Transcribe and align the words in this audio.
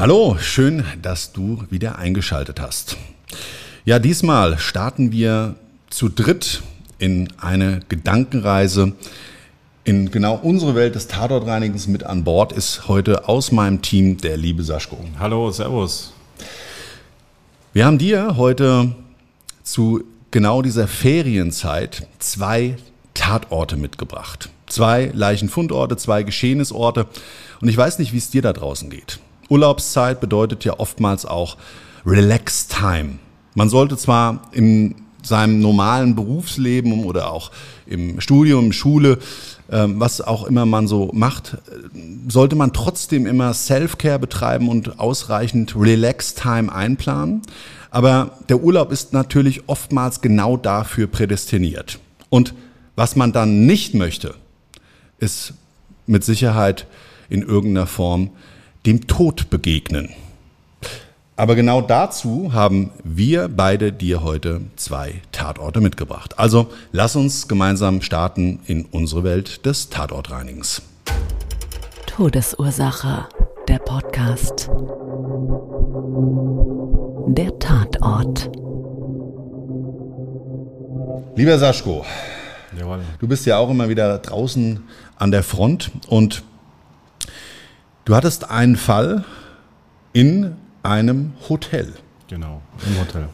Hallo, 0.00 0.38
schön, 0.40 0.82
dass 1.02 1.32
du 1.32 1.62
wieder 1.68 1.98
eingeschaltet 1.98 2.58
hast. 2.58 2.96
Ja, 3.84 3.98
diesmal 3.98 4.58
starten 4.58 5.12
wir 5.12 5.56
zu 5.90 6.08
dritt 6.08 6.62
in 6.98 7.28
eine 7.38 7.80
Gedankenreise 7.86 8.94
in 9.84 10.10
genau 10.10 10.36
unsere 10.42 10.74
Welt 10.74 10.94
des 10.94 11.06
Tatortreinigens 11.06 11.86
mit 11.86 12.04
an 12.04 12.24
Bord 12.24 12.52
ist 12.52 12.88
heute 12.88 13.28
aus 13.28 13.52
meinem 13.52 13.82
Team 13.82 14.16
der 14.16 14.38
liebe 14.38 14.62
Saschko. 14.62 14.96
Hallo, 15.18 15.50
Servus. 15.50 16.14
Wir 17.74 17.84
haben 17.84 17.98
dir 17.98 18.38
heute 18.38 18.94
zu 19.64 20.04
genau 20.30 20.62
dieser 20.62 20.88
Ferienzeit 20.88 22.08
zwei 22.20 22.78
Tatorte 23.12 23.76
mitgebracht. 23.76 24.48
Zwei 24.66 25.10
Leichenfundorte, 25.12 25.98
zwei 25.98 26.22
Geschehnisorte. 26.22 27.04
Und 27.60 27.68
ich 27.68 27.76
weiß 27.76 27.98
nicht, 27.98 28.14
wie 28.14 28.18
es 28.18 28.30
dir 28.30 28.40
da 28.40 28.54
draußen 28.54 28.88
geht. 28.88 29.20
Urlaubszeit 29.50 30.20
bedeutet 30.20 30.64
ja 30.64 30.78
oftmals 30.78 31.26
auch 31.26 31.56
Relax 32.06 32.68
Time. 32.68 33.18
Man 33.54 33.68
sollte 33.68 33.96
zwar 33.96 34.48
in 34.52 34.94
seinem 35.22 35.60
normalen 35.60 36.14
Berufsleben 36.14 37.04
oder 37.04 37.30
auch 37.30 37.50
im 37.86 38.20
Studium, 38.20 38.72
Schule, 38.72 39.18
ähm, 39.70 40.00
was 40.00 40.20
auch 40.20 40.44
immer 40.44 40.66
man 40.66 40.86
so 40.86 41.10
macht, 41.12 41.58
sollte 42.28 42.56
man 42.56 42.72
trotzdem 42.72 43.26
immer 43.26 43.52
Self-Care 43.52 44.18
betreiben 44.18 44.68
und 44.68 44.98
ausreichend 44.98 45.74
Relax-Time 45.76 46.72
einplanen. 46.72 47.42
Aber 47.90 48.38
der 48.48 48.62
Urlaub 48.62 48.92
ist 48.92 49.12
natürlich 49.12 49.68
oftmals 49.68 50.20
genau 50.20 50.56
dafür 50.56 51.06
prädestiniert. 51.06 51.98
Und 52.30 52.54
was 52.96 53.16
man 53.16 53.32
dann 53.32 53.66
nicht 53.66 53.94
möchte, 53.94 54.34
ist 55.18 55.54
mit 56.06 56.24
Sicherheit 56.24 56.86
in 57.28 57.42
irgendeiner 57.42 57.86
Form 57.86 58.30
dem 58.86 59.06
Tod 59.06 59.50
begegnen. 59.50 60.10
Aber 61.36 61.54
genau 61.54 61.80
dazu 61.80 62.52
haben 62.52 62.90
wir 63.02 63.48
beide 63.48 63.92
dir 63.92 64.22
heute 64.22 64.60
zwei 64.76 65.22
Tatorte 65.32 65.80
mitgebracht. 65.80 66.38
Also 66.38 66.68
lass 66.92 67.16
uns 67.16 67.48
gemeinsam 67.48 68.02
starten 68.02 68.60
in 68.66 68.84
unsere 68.84 69.24
Welt 69.24 69.64
des 69.64 69.88
Tatortreinigens. 69.88 70.82
Todesursache. 72.06 73.26
Der 73.68 73.78
Podcast. 73.78 74.68
Der 77.28 77.58
Tatort. 77.58 78.50
Lieber 81.36 81.58
Saschko, 81.58 82.04
Jawohl. 82.78 83.00
du 83.18 83.28
bist 83.28 83.46
ja 83.46 83.56
auch 83.56 83.70
immer 83.70 83.88
wieder 83.88 84.18
draußen 84.18 84.82
an 85.16 85.30
der 85.30 85.42
Front 85.42 85.92
und 86.08 86.42
du 88.04 88.14
hattest 88.14 88.50
einen 88.50 88.76
Fall 88.76 89.24
in 90.12 90.56
einem 90.82 91.32
Hotel. 91.48 91.92
Genau, 92.28 92.62
im 92.86 93.00
Hotel. 93.00 93.28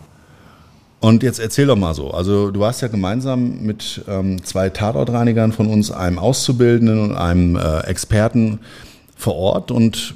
Und 1.00 1.22
jetzt 1.22 1.38
erzähl 1.38 1.66
doch 1.66 1.77
mal 1.77 1.94
so. 1.94 2.10
Also 2.10 2.50
du 2.50 2.60
warst 2.60 2.82
ja 2.82 2.88
gemeinsam 2.88 3.60
mit 3.62 4.03
ähm, 4.09 4.43
zwei 4.43 4.71
Tatortreinigern 4.71 5.53
von 5.53 5.69
uns, 5.69 5.91
einem 5.91 6.19
Auszubildenden 6.19 7.00
und 7.00 7.15
einem 7.15 7.56
äh, 7.56 7.81
Experten 7.81 8.60
vor 9.15 9.37
Ort. 9.37 9.71
Und 9.71 10.15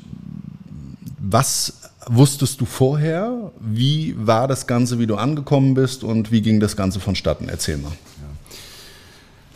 was 1.18 1.80
wusstest 2.06 2.60
du 2.60 2.64
vorher? 2.64 3.52
Wie 3.60 4.14
war 4.18 4.48
das 4.48 4.66
Ganze, 4.66 4.98
wie 4.98 5.06
du 5.06 5.16
angekommen 5.16 5.74
bist 5.74 6.02
und 6.02 6.32
wie 6.32 6.40
ging 6.40 6.60
das 6.60 6.76
Ganze 6.76 6.98
vonstatten? 6.98 7.48
Erzähl 7.48 7.76
mal. 7.76 7.92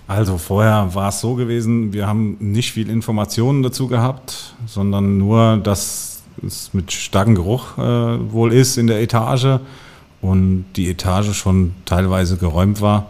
Also 0.06 0.36
vorher 0.36 0.94
war 0.94 1.08
es 1.08 1.20
so 1.20 1.34
gewesen, 1.34 1.92
wir 1.92 2.06
haben 2.06 2.36
nicht 2.40 2.72
viel 2.72 2.90
Informationen 2.90 3.62
dazu 3.62 3.88
gehabt, 3.88 4.54
sondern 4.66 5.16
nur, 5.16 5.56
dass 5.56 6.22
es 6.46 6.74
mit 6.74 6.92
starkem 6.92 7.34
Geruch 7.34 7.78
äh, 7.78 8.32
wohl 8.32 8.52
ist 8.52 8.76
in 8.76 8.86
der 8.86 9.00
Etage 9.00 9.60
und 10.20 10.66
die 10.76 10.90
Etage 10.90 11.32
schon 11.34 11.74
teilweise 11.86 12.36
geräumt 12.36 12.82
war 12.82 13.06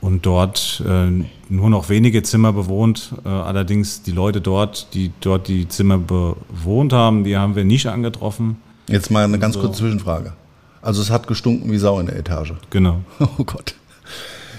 und 0.00 0.26
dort 0.26 0.82
äh, 0.86 1.08
nur 1.48 1.70
noch 1.70 1.88
wenige 1.88 2.22
Zimmer 2.22 2.52
bewohnt. 2.52 3.12
Äh, 3.24 3.28
allerdings 3.28 4.02
die 4.02 4.12
Leute 4.12 4.40
dort, 4.40 4.94
die 4.94 5.10
dort 5.20 5.48
die 5.48 5.66
Zimmer 5.68 5.98
bewohnt 5.98 6.92
haben, 6.92 7.24
die 7.24 7.36
haben 7.36 7.56
wir 7.56 7.64
nicht 7.64 7.86
angetroffen. 7.88 8.58
Jetzt 8.86 9.10
mal 9.10 9.24
eine 9.24 9.38
ganz 9.40 9.54
So. 9.54 9.60
kurze 9.60 9.78
Zwischenfrage. 9.80 10.34
Also 10.82 11.02
es 11.02 11.10
hat 11.10 11.26
gestunken 11.26 11.70
wie 11.72 11.78
Sau 11.78 11.98
in 11.98 12.06
der 12.06 12.16
Etage. 12.16 12.52
Genau. 12.70 13.00
Oh 13.38 13.44
Gott. 13.44 13.74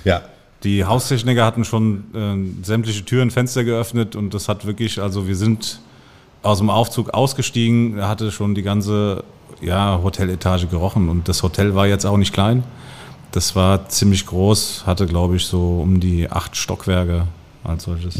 Ja. 0.03 0.21
Die 0.63 0.85
Haustechniker 0.85 1.43
hatten 1.45 1.65
schon 1.65 2.03
äh, 2.13 2.65
sämtliche 2.65 3.03
Türen, 3.03 3.31
Fenster 3.31 3.63
geöffnet 3.63 4.15
und 4.15 4.33
das 4.33 4.47
hat 4.47 4.65
wirklich, 4.65 5.01
also 5.01 5.27
wir 5.27 5.35
sind 5.35 5.79
aus 6.43 6.59
dem 6.59 6.69
Aufzug 6.69 7.09
ausgestiegen, 7.13 8.01
hatte 8.01 8.31
schon 8.31 8.53
die 8.55 8.61
ganze 8.61 9.23
ja, 9.61 9.99
Hoteletage 10.03 10.67
gerochen 10.67 11.09
und 11.09 11.27
das 11.27 11.43
Hotel 11.43 11.75
war 11.75 11.87
jetzt 11.87 12.05
auch 12.05 12.17
nicht 12.17 12.33
klein. 12.33 12.63
Das 13.31 13.55
war 13.55 13.87
ziemlich 13.89 14.25
groß, 14.25 14.83
hatte 14.85 15.05
glaube 15.07 15.35
ich 15.37 15.45
so 15.45 15.79
um 15.81 15.99
die 15.99 16.29
acht 16.29 16.55
Stockwerke 16.55 17.27
als 17.63 17.83
solches. 17.83 18.17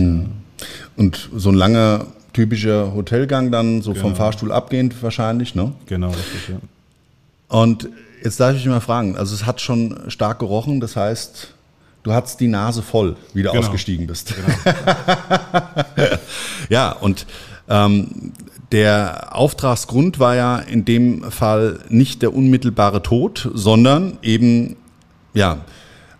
Und 0.95 1.29
so 1.35 1.49
ein 1.49 1.55
langer 1.55 2.05
typischer 2.33 2.93
Hotelgang 2.93 3.51
dann, 3.51 3.81
so 3.81 3.93
vom 3.93 4.03
Genau. 4.11 4.15
Fahrstuhl 4.15 4.51
abgehend 4.51 5.01
wahrscheinlich, 5.03 5.53
ne? 5.55 5.73
Genau, 5.87 6.09
richtig. 6.09 6.49
Ja. 6.49 6.55
Und 7.57 7.89
jetzt 8.23 8.39
darf 8.39 8.55
ich 8.55 8.61
dich 8.61 8.69
mal 8.69 8.79
fragen, 8.79 9.17
also 9.17 9.35
es 9.35 9.45
hat 9.45 9.59
schon 9.59 9.99
stark 10.07 10.39
gerochen, 10.39 10.79
das 10.79 10.95
heißt, 10.95 11.53
du 12.03 12.13
hattest 12.13 12.39
die 12.39 12.47
Nase 12.47 12.81
voll, 12.81 13.15
wie 13.33 13.43
du 13.43 13.49
Genau. 13.51 13.61
ausgestiegen 13.61 14.07
bist. 14.07 14.33
ja, 16.69 16.91
und 16.91 17.25
ähm, 17.69 18.31
der 18.71 19.35
Auftragsgrund 19.35 20.19
war 20.19 20.35
ja 20.35 20.57
in 20.57 20.85
dem 20.85 21.29
Fall 21.31 21.79
nicht 21.89 22.21
der 22.21 22.33
unmittelbare 22.33 23.03
Tod, 23.03 23.49
sondern 23.53 24.17
eben, 24.21 24.75
ja, 25.33 25.57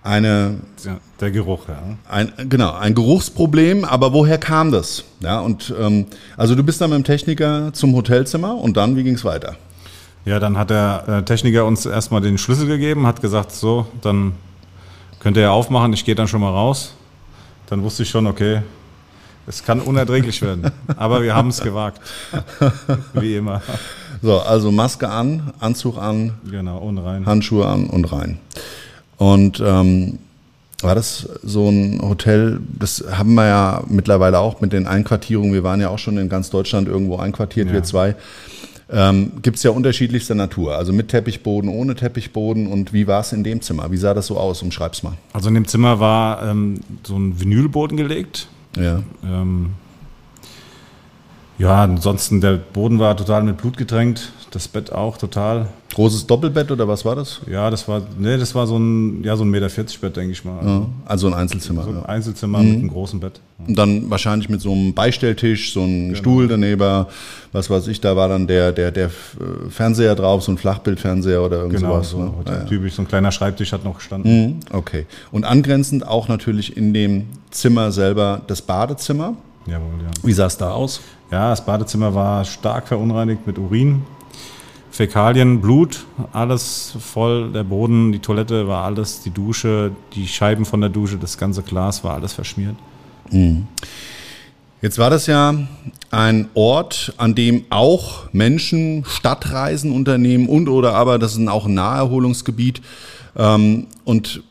eine 0.03 0.55
Ja, 0.83 0.97
der 1.19 1.29
Geruch, 1.31 1.67
ja. 1.69 1.77
ein, 2.09 2.31
genau, 2.49 2.73
ein 2.73 2.95
Geruchsproblem, 2.95 3.85
aber 3.85 4.13
woher 4.13 4.39
kam 4.39 4.71
das? 4.71 5.03
Ja, 5.19 5.39
und 5.39 5.73
ähm, 5.79 6.07
also 6.37 6.55
du 6.55 6.63
bist 6.63 6.81
dann 6.81 6.89
mit 6.89 6.97
dem 6.97 7.03
Techniker 7.03 7.71
zum 7.73 7.93
Hotelzimmer 7.95 8.55
und 8.55 8.77
dann, 8.77 8.95
wie 8.95 9.03
ging 9.03 9.13
es 9.13 9.23
weiter? 9.23 9.55
Ja, 10.25 10.39
dann 10.39 10.57
hat 10.57 10.71
der 10.71 11.03
äh, 11.07 11.23
Techniker 11.23 11.65
uns 11.65 11.85
erstmal 11.85 12.21
den 12.21 12.37
Schlüssel 12.39 12.65
gegeben, 12.67 13.05
hat 13.07 13.21
gesagt, 13.21 13.51
so, 13.51 13.85
dann 14.01 14.33
könnt 15.21 15.37
ihr 15.37 15.43
ja 15.43 15.51
aufmachen, 15.51 15.93
ich 15.93 16.03
gehe 16.03 16.15
dann 16.15 16.27
schon 16.27 16.41
mal 16.41 16.49
raus. 16.51 16.93
Dann 17.67 17.81
wusste 17.83 18.03
ich 18.03 18.09
schon, 18.09 18.27
okay, 18.27 18.61
es 19.47 19.63
kann 19.63 19.79
unerträglich 19.79 20.41
werden. 20.41 20.71
Aber 20.97 21.21
wir 21.23 21.33
haben 21.35 21.49
es 21.49 21.61
gewagt. 21.61 22.01
Wie 23.13 23.35
immer. 23.37 23.61
So, 24.21 24.39
also 24.39 24.71
Maske 24.71 25.07
an, 25.09 25.53
Anzug 25.59 25.97
an, 25.97 26.33
Genau, 26.49 26.79
ohne 26.79 27.03
rein. 27.05 27.25
Handschuhe 27.25 27.65
an 27.65 27.85
und 27.87 28.11
rein. 28.11 28.39
Und 29.17 29.61
ähm, 29.65 30.19
war 30.81 30.95
das 30.95 31.29
so 31.43 31.69
ein 31.69 32.01
Hotel, 32.01 32.59
das 32.79 33.03
haben 33.11 33.35
wir 33.35 33.47
ja 33.47 33.83
mittlerweile 33.87 34.39
auch 34.39 34.61
mit 34.61 34.73
den 34.73 34.87
Einquartierungen, 34.87 35.53
wir 35.53 35.63
waren 35.63 35.79
ja 35.79 35.89
auch 35.89 35.99
schon 35.99 36.17
in 36.17 36.27
ganz 36.27 36.49
Deutschland 36.49 36.87
irgendwo 36.87 37.17
einquartiert, 37.17 37.67
Ja. 37.67 37.73
wir 37.73 37.83
zwei. 37.83 38.15
Ähm, 38.91 39.31
gibt 39.41 39.57
es 39.57 39.63
ja 39.63 39.71
unterschiedlichster 39.71 40.35
Natur. 40.35 40.75
Also 40.75 40.91
mit 40.91 41.07
Teppichboden, 41.07 41.69
ohne 41.69 41.95
Teppichboden. 41.95 42.67
Und 42.67 42.93
wie 42.93 43.07
war 43.07 43.21
es 43.21 43.31
in 43.31 43.43
dem 43.43 43.61
Zimmer? 43.61 43.91
Wie 43.91 43.97
sah 43.97 44.13
das 44.13 44.27
so 44.27 44.37
aus? 44.37 44.61
Umschreib's 44.61 45.01
mal. 45.03 45.13
Also 45.33 45.47
in 45.47 45.55
dem 45.55 45.67
Zimmer 45.67 45.99
war 45.99 46.43
ähm, 46.43 46.81
so 47.03 47.17
ein 47.17 47.39
Vinylboden 47.39 47.97
gelegt. 47.97 48.47
Ja. 48.75 49.01
Ähm, 49.23 49.71
ja, 51.57 51.83
ansonsten 51.83 52.41
der 52.41 52.53
Boden 52.53 52.99
war 52.99 53.15
total 53.15 53.43
mit 53.43 53.57
Blut 53.57 53.77
getränkt, 53.77 54.31
das 54.49 54.67
Bett 54.67 54.91
auch 54.91 55.17
total. 55.17 55.67
Großes 55.93 56.25
Doppelbett 56.25 56.71
oder 56.71 56.87
was 56.87 57.03
war 57.03 57.15
das? 57.15 57.41
Ja, 57.51 57.69
das 57.69 57.87
war, 57.87 58.01
nee, 58.17 58.37
das 58.37 58.55
war 58.55 58.65
so 58.65 58.77
ein, 58.77 59.23
ja, 59.23 59.35
so 59.35 59.43
ein 59.43 59.49
Meter 59.49 59.69
40 59.69 59.99
Bett, 59.99 60.15
denke 60.15 60.31
ich 60.31 60.45
mal. 60.45 60.57
Also, 60.59 60.69
Ja, 60.69 60.85
also 61.05 61.27
ein 61.27 61.33
Einzelzimmer. 61.33 61.83
so 61.83 61.89
ein 61.89 61.95
ja. 61.97 62.05
Einzelzimmer 62.05 62.59
mit 62.63 62.77
einem 62.77 62.87
großen 62.89 63.19
Bett. 63.19 63.41
Und 63.67 63.77
dann 63.77 64.09
wahrscheinlich 64.09 64.47
mit 64.49 64.61
so 64.61 64.71
einem 64.71 64.93
Beistelltisch, 64.93 65.73
so 65.73 65.81
einem 65.83 66.15
Stuhl 66.15 66.47
daneben, 66.47 67.05
was 67.51 67.69
weiß 67.69 67.87
ich, 67.87 67.99
da 67.99 68.15
war 68.15 68.29
dann 68.29 68.47
der, 68.47 68.71
der, 68.71 68.91
der 68.91 69.07
äh, 69.07 69.69
Fernseher 69.69 70.15
drauf, 70.15 70.43
so 70.43 70.51
ein 70.53 70.57
Flachbildfernseher 70.57 71.43
oder 71.43 71.57
irgend 71.57 71.75
Genau, 71.75 71.95
sowas. 72.01 72.09
so 72.11 72.17
ne? 72.19 72.31
Ja, 72.45 72.53
ja. 72.53 72.63
typisch, 72.63 72.93
so 72.93 73.01
ein 73.01 73.07
kleiner 73.07 73.31
Schreibtisch 73.31 73.73
hat 73.73 73.83
noch 73.83 73.95
gestanden. 73.97 74.31
Mhm, 74.45 74.55
Okay. 74.71 75.05
Und 75.31 75.43
angrenzend 75.43 76.07
auch 76.07 76.27
natürlich 76.29 76.77
in 76.77 76.93
dem 76.93 77.25
Zimmer 77.51 77.91
selber 77.91 78.41
das 78.47 78.61
Badezimmer. 78.61 79.35
Jawohl, 79.67 79.85
ja. 80.03 80.09
Wie 80.23 80.33
sah 80.33 80.45
es 80.47 80.57
da 80.57 80.71
aus? 80.71 81.01
Ja, 81.31 81.49
das 81.49 81.65
Badezimmer 81.65 82.15
war 82.15 82.45
stark 82.45 82.87
verunreinigt 82.87 83.45
mit 83.45 83.59
Urin, 83.59 84.01
Fäkalien, 84.91 85.61
Blut, 85.61 86.05
alles 86.33 86.95
voll, 86.99 87.51
der 87.51 87.63
Boden, 87.63 88.11
die 88.11 88.19
Toilette 88.19 88.67
war 88.67 88.83
alles, 88.83 89.21
die 89.21 89.31
Dusche, 89.31 89.91
die 90.13 90.27
Scheiben 90.27 90.65
von 90.65 90.81
der 90.81 90.89
Dusche, 90.89 91.17
das 91.17 91.37
ganze 91.37 91.63
Glas 91.63 92.03
war 92.03 92.15
alles 92.15 92.33
verschmiert. 92.33 92.75
Jetzt 94.81 94.97
war 94.97 95.09
das 95.09 95.27
ja 95.27 95.53
ein 96.09 96.49
Ort, 96.55 97.13
an 97.17 97.35
dem 97.35 97.63
auch 97.69 98.25
Menschen 98.33 99.05
Stadtreisen 99.05 99.91
unternehmen 99.91 100.49
und 100.49 100.67
oder 100.67 100.93
aber 100.95 101.19
das 101.19 101.37
ist 101.37 101.47
auch 101.47 101.67
ein 101.67 101.75
Naherholungsgebiet 101.75 102.81
ähm, 103.37 103.87
und 104.03 104.43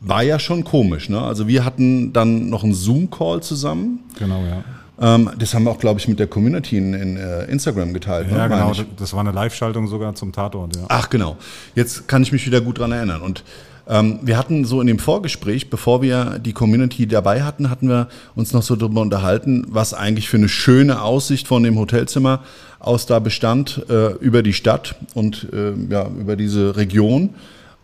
war 0.00 0.22
ja 0.22 0.38
schon 0.38 0.64
komisch. 0.64 1.08
Ne? 1.08 1.20
Also 1.20 1.48
wir 1.48 1.64
hatten 1.64 2.12
dann 2.12 2.50
noch 2.50 2.64
einen 2.64 2.74
Zoom-Call 2.74 3.42
zusammen. 3.42 4.00
Genau, 4.18 4.44
ja. 4.44 4.62
Ähm, 5.00 5.30
das 5.38 5.52
haben 5.52 5.64
wir 5.64 5.70
auch, 5.70 5.78
glaube 5.78 6.00
ich, 6.00 6.08
mit 6.08 6.18
der 6.18 6.26
Community 6.26 6.78
in, 6.78 6.94
in 6.94 7.16
äh, 7.16 7.44
Instagram 7.44 7.92
geteilt. 7.92 8.30
ne, 8.30 8.38
Ja, 8.38 8.48
meine 8.48 8.72
genau, 8.72 8.88
das 8.96 9.12
war 9.12 9.20
eine 9.20 9.32
Live-Schaltung 9.32 9.88
sogar 9.88 10.14
zum 10.14 10.32
Tatort, 10.32 10.76
ja. 10.76 10.82
Ach 10.88 11.10
genau. 11.10 11.36
Jetzt 11.74 12.08
kann 12.08 12.22
ich 12.22 12.32
mich 12.32 12.46
wieder 12.46 12.60
gut 12.60 12.78
dran 12.78 12.92
erinnern. 12.92 13.20
Und 13.20 13.44
ähm, 13.88 14.20
wir 14.22 14.36
hatten 14.38 14.64
so 14.64 14.80
in 14.80 14.86
dem 14.86 14.98
Vorgespräch, 14.98 15.70
bevor 15.70 16.02
wir 16.02 16.38
die 16.38 16.52
Community 16.52 17.06
dabei 17.06 17.42
hatten, 17.42 17.70
hatten 17.70 17.88
wir 17.88 18.08
uns 18.34 18.52
noch 18.52 18.62
so 18.62 18.74
darüber 18.74 19.02
unterhalten, 19.02 19.66
was 19.68 19.94
eigentlich 19.94 20.28
für 20.28 20.38
eine 20.38 20.48
schöne 20.48 21.02
Aussicht 21.02 21.46
von 21.46 21.62
dem 21.62 21.78
Hotelzimmer 21.78 22.42
aus 22.78 23.06
da 23.06 23.18
bestand 23.18 23.84
äh, 23.88 24.12
über 24.14 24.42
die 24.42 24.52
Stadt 24.52 24.96
und 25.14 25.48
äh, 25.52 25.72
ja, 25.90 26.08
über 26.08 26.36
diese 26.36 26.76
Region. 26.76 27.34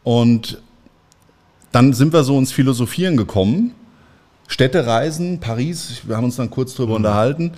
Und 0.03 0.62
dann 1.73 1.93
sind 1.93 2.12
wir 2.12 2.25
so 2.25 2.38
ins 2.38 2.53
Philosophieren 2.53 3.17
gekommen. 3.17 3.73
Städtereisen, 4.52 5.40
Paris, 5.40 6.02
wir 6.04 6.14
haben 6.14 6.25
uns 6.25 6.37
dann 6.37 6.50
kurz 6.50 6.75
drüber 6.75 6.94
unterhalten. 6.94 7.52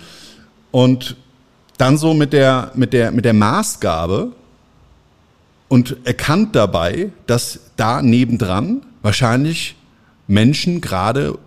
Und 0.71 1.17
dann 1.77 1.97
so 1.97 2.13
mit 2.13 2.31
der, 2.31 2.71
mit 2.73 2.93
der, 2.93 3.11
mit 3.11 3.25
der 3.25 3.33
Maßgabe 3.33 4.31
und 5.67 5.97
erkannt 6.05 6.55
dabei, 6.55 7.11
dass 7.27 7.59
da 7.75 8.01
nebendran 8.01 8.81
wahrscheinlich 9.01 9.75
Menschen 10.27 10.79
gerade 10.79 11.37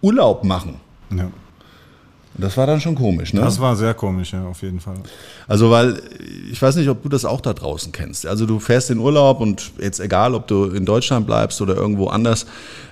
Urlaub 0.00 0.44
machen. 0.44 0.80
ja. 1.14 1.28
Das 2.40 2.56
war 2.56 2.68
dann 2.68 2.80
schon 2.80 2.94
komisch, 2.94 3.32
ne? 3.34 3.40
Das 3.40 3.58
war 3.60 3.74
sehr 3.74 3.94
komisch, 3.94 4.32
ja, 4.32 4.46
auf 4.46 4.62
jeden 4.62 4.78
Fall. 4.78 4.98
Also, 5.48 5.72
weil 5.72 6.00
ich 6.50 6.62
weiß 6.62 6.76
nicht, 6.76 6.88
ob 6.88 7.02
du 7.02 7.08
das 7.08 7.24
auch 7.24 7.40
da 7.40 7.52
draußen 7.52 7.90
kennst. 7.90 8.26
Also, 8.26 8.46
du 8.46 8.60
fährst 8.60 8.90
in 8.90 8.98
Urlaub 8.98 9.40
und 9.40 9.72
jetzt 9.80 9.98
egal, 9.98 10.34
ob 10.34 10.46
du 10.46 10.66
in 10.66 10.84
Deutschland 10.84 11.26
bleibst 11.26 11.60
oder 11.60 11.74
irgendwo 11.74 12.06
anders, 12.06 12.46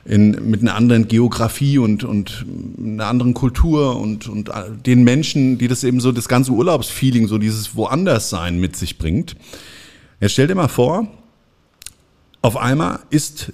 in, 0.04 0.50
mit 0.50 0.62
einer 0.62 0.74
anderen 0.74 1.06
Geografie 1.06 1.78
und, 1.78 2.02
und 2.02 2.44
einer 2.76 3.06
anderen 3.06 3.34
Kultur 3.34 3.96
und, 3.96 4.28
und 4.28 4.50
den 4.84 5.04
Menschen, 5.04 5.58
die 5.58 5.68
das 5.68 5.84
eben 5.84 6.00
so, 6.00 6.10
das 6.10 6.26
ganze 6.26 6.50
Urlaubsfeeling, 6.50 7.28
so 7.28 7.38
dieses 7.38 7.76
Woanders-Sein 7.76 8.58
mit 8.58 8.74
sich 8.74 8.98
bringt. 8.98 9.36
Jetzt 10.20 10.32
stell 10.32 10.48
dir 10.48 10.56
mal 10.56 10.68
vor, 10.68 11.06
auf 12.42 12.56
einmal 12.56 12.98
ist 13.10 13.52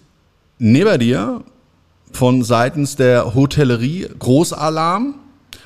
neben 0.59 0.99
dir 1.01 1.43
von 2.13 2.43
seitens 2.43 2.97
der 2.97 3.35
Hotellerie 3.35 4.09
Großalarm 4.19 5.17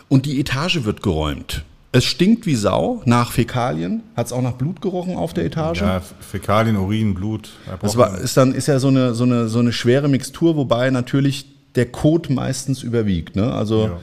und 0.09 0.27
die 0.27 0.41
Etage 0.41 0.85
wird 0.85 1.03
geräumt. 1.03 1.65
Es 1.93 2.05
stinkt 2.05 2.45
wie 2.47 2.57
Sau 2.57 3.01
nach 3.07 3.33
Fäkalien. 3.33 4.03
Hat 4.17 4.27
es 4.27 4.33
auch 4.33 4.43
nach 4.43 4.53
Blut 4.53 4.83
gerochen 4.83 5.17
auf 5.17 5.33
der 5.33 5.47
Etage? 5.47 5.81
Ja, 5.81 6.03
Fäkalien, 6.21 6.77
Urin, 6.77 7.15
Blut. 7.15 7.51
Das 7.81 7.97
war, 7.97 8.19
ist 8.19 8.37
dann 8.37 8.53
ist 8.53 8.67
ja 8.69 8.79
so 8.79 8.89
eine, 8.89 9.15
so, 9.15 9.25
eine, 9.25 9.49
so 9.49 9.61
eine 9.61 9.73
schwere 9.73 10.09
Mixtur, 10.09 10.57
wobei 10.57 10.91
natürlich 10.91 11.47
der 11.75 11.87
Kot 11.87 12.29
meistens 12.29 12.83
überwiegt. 12.83 13.35
Ne? 13.37 13.51
Also 13.53 13.87
Ja. 13.87 13.99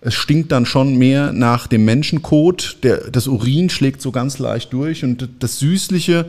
es 0.00 0.14
stinkt 0.14 0.50
dann 0.50 0.66
schon 0.66 0.96
mehr 0.96 1.32
nach 1.32 1.68
dem 1.68 1.84
Menschenkot. 1.84 2.78
Der, 2.82 3.10
das 3.10 3.28
Urin 3.28 3.70
schlägt 3.70 4.02
so 4.02 4.10
ganz 4.10 4.38
leicht 4.40 4.72
durch 4.72 5.04
und 5.04 5.28
das 5.38 5.58
Süßliche 5.60 6.26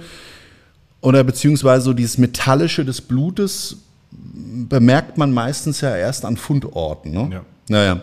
oder 1.02 1.24
beziehungsweise 1.24 1.86
so 1.86 1.94
dieses 1.94 2.18
Metallische 2.20 2.86
des 2.86 3.02
Blutes 3.02 3.78
bemerkt 4.12 5.18
man 5.18 5.32
meistens 5.32 5.82
ja 5.82 5.96
erst 5.96 6.26
an 6.26 6.38
Fundorten. 6.38 7.12
Ne? 7.12 7.30
Ja. 7.34 7.42
Naja. 7.70 8.02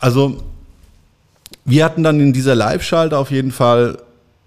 Also 0.00 0.42
wir 1.64 1.84
hatten 1.84 2.02
dann 2.02 2.18
in 2.20 2.32
dieser 2.32 2.54
Live-Schalte 2.54 3.16
auf 3.16 3.30
jeden 3.30 3.52
Fall 3.52 3.98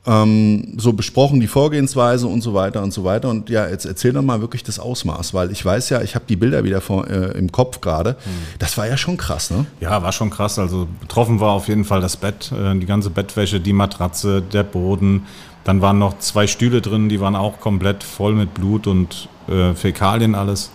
ähm, 0.05 0.73
so 0.77 0.93
besprochen, 0.93 1.39
die 1.39 1.47
Vorgehensweise 1.47 2.27
und 2.27 2.41
so 2.41 2.53
weiter 2.53 2.83
und 2.83 2.91
so 2.91 3.03
weiter. 3.03 3.29
Und 3.29 3.49
ja, 3.49 3.67
jetzt 3.67 3.85
erzähl 3.85 4.11
doch 4.13 4.21
mal 4.21 4.41
wirklich 4.41 4.63
das 4.63 4.79
Ausmaß, 4.79 5.33
weil 5.33 5.51
ich 5.51 5.63
weiß 5.63 5.89
ja, 5.89 6.01
ich 6.01 6.15
habe 6.15 6.25
die 6.27 6.35
Bilder 6.35 6.63
wieder 6.63 6.81
vor, 6.81 7.07
äh, 7.07 7.37
im 7.37 7.51
Kopf 7.51 7.79
gerade. 7.81 8.17
Das 8.59 8.77
war 8.77 8.87
ja 8.87 8.97
schon 8.97 9.17
krass, 9.17 9.51
ne? 9.51 9.65
Ja, 9.79 10.03
war 10.03 10.11
schon 10.11 10.29
krass. 10.29 10.59
Also 10.59 10.87
betroffen 10.99 11.39
war 11.39 11.51
auf 11.51 11.67
jeden 11.67 11.85
Fall 11.85 12.01
das 12.01 12.17
Bett, 12.17 12.51
äh, 12.51 12.77
die 12.77 12.85
ganze 12.85 13.09
Bettwäsche, 13.09 13.59
die 13.59 13.73
Matratze, 13.73 14.41
der 14.41 14.63
Boden. 14.63 15.25
Dann 15.63 15.81
waren 15.81 15.99
noch 15.99 16.19
zwei 16.19 16.47
Stühle 16.47 16.81
drin, 16.81 17.07
die 17.07 17.21
waren 17.21 17.37
auch 17.37 17.61
komplett 17.61 18.03
voll 18.03 18.33
mit 18.33 18.53
Blut 18.53 18.87
und 18.87 19.29
äh, 19.47 19.73
Fäkalien 19.73 20.35
alles. 20.35 20.71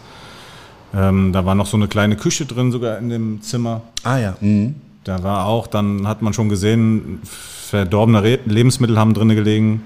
Ähm, 0.94 1.32
da 1.32 1.44
war 1.44 1.55
noch 1.55 1.67
so 1.67 1.76
eine 1.76 1.88
kleine 1.88 2.17
Küche 2.17 2.46
drin, 2.46 2.73
sogar 2.73 2.99
in 2.99 3.08
dem 3.08 3.43
Zimmer. 3.43 3.82
Ah 4.02 4.19
ja. 4.19 4.37
Mhm. 4.40 4.76
Da 5.05 5.23
war 5.23 5.46
auch, 5.46 5.67
dann 5.67 6.06
hat 6.06 6.23
man 6.23 6.32
schon 6.32 6.49
gesehen, 6.49 7.20
verdorbene 7.25 8.23
Re 8.23 8.38
Lebensmittel 8.44 8.99
haben 8.99 9.14
drin 9.14 9.29
gelegen. 9.29 9.82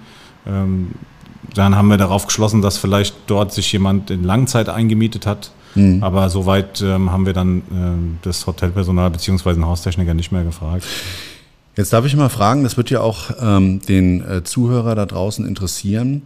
Ähm, 0.47 0.93
dann 1.55 1.77
haben 1.77 1.89
wir 1.89 1.99
darauf 1.99 2.27
geschlossen, 2.27 2.63
dass 2.63 2.79
vielleicht 2.79 3.15
dort 3.27 3.53
sich 3.53 3.71
jemand 3.73 4.11
in 4.11 4.25
Langzeit 4.25 4.69
eingemietet 4.69 5.27
hat. 5.27 5.51
Aber 6.03 6.29
soweit 6.29 6.83
ähm, 6.83 7.11
haben 7.11 7.25
wir 7.25 7.33
dann 7.33 7.63
ähm, 7.73 8.19
das 8.23 8.47
Hotelpersonal 8.47 9.11
bzw. 9.11 9.55
den 9.55 9.67
Haustechniker 9.67 10.13
nicht 10.13 10.31
mehr 10.31 10.45
gefragt. 10.45 10.85
Jetzt 11.77 11.93
darf 11.95 12.05
ich 12.05 12.15
mal 12.15 12.29
fragen, 12.29 12.63
das 12.63 12.77
wird 12.77 12.91
ja 12.91 13.01
auch 13.01 13.31
ähm, 13.41 13.81
den 13.81 14.21
äh, 14.29 14.45
Zuhörer 14.45 14.95
da 14.95 15.07
draußen 15.07 15.47
interessieren. 15.47 16.23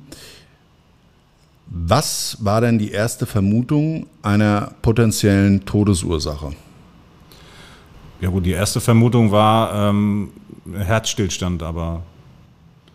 Was 1.67 2.39
war 2.41 2.61
denn 2.61 2.79
die 2.79 2.93
erste 2.93 3.27
Vermutung 3.27 4.07
einer 4.23 4.73
potenziellen 4.83 5.65
Todesursache? 5.65 6.53
Ja 8.21 8.31
gut, 8.31 8.47
die 8.47 8.53
erste 8.53 8.81
Vermutung 8.81 9.31
war 9.31 9.91
ähm, 9.91 10.31
Herzstillstand, 10.73 11.63
aber 11.63 12.03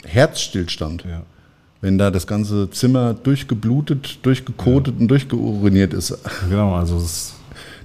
Herzstillstand. 0.04 1.04
ja. 1.04 1.24
Wenn 1.82 1.98
da 1.98 2.12
das 2.12 2.28
ganze 2.28 2.70
Zimmer 2.70 3.14
durchgeblutet, 3.16 4.20
durchgekotet 4.24 4.96
und 5.00 5.08
durchgeuriniert 5.08 5.94
ist. 5.94 6.16
Genau, 6.48 6.76
also 6.76 6.98
es, 6.98 7.34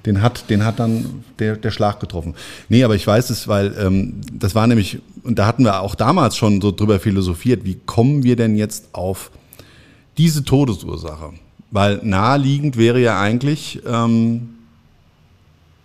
Den 0.05 0.21
hat, 0.21 0.49
den 0.51 0.65
hat 0.65 0.79
dann 0.79 1.25
der, 1.39 1.57
der 1.57 1.71
Schlag 1.71 1.99
getroffen. 1.99 2.35
Nee, 2.69 2.85
aber 2.85 2.95
ich 2.95 3.07
weiß 3.07 3.31
es, 3.31 3.49
weil 3.49 3.75
ähm, 3.79 4.21
das 4.33 4.55
war 4.55 4.67
nämlich, 4.67 4.99
und 5.25 5.39
da 5.39 5.47
hatten 5.47 5.65
wir 5.65 5.81
auch 5.81 5.95
damals 5.95 6.37
schon 6.37 6.61
so 6.61 6.73
drüber 6.73 7.01
philosophiert, 7.01 7.65
wie 7.65 7.79
kommen 7.87 8.23
wir 8.23 8.37
denn 8.37 8.55
jetzt 8.55 8.95
auf 8.95 9.31
diese 10.19 10.45
Todesursache? 10.45 11.33
Weil 11.71 12.01
naheliegend 12.03 12.77
wäre 12.77 13.01
ja 13.01 13.21
eigentlich, 13.21 13.81
ähm, 13.87 14.51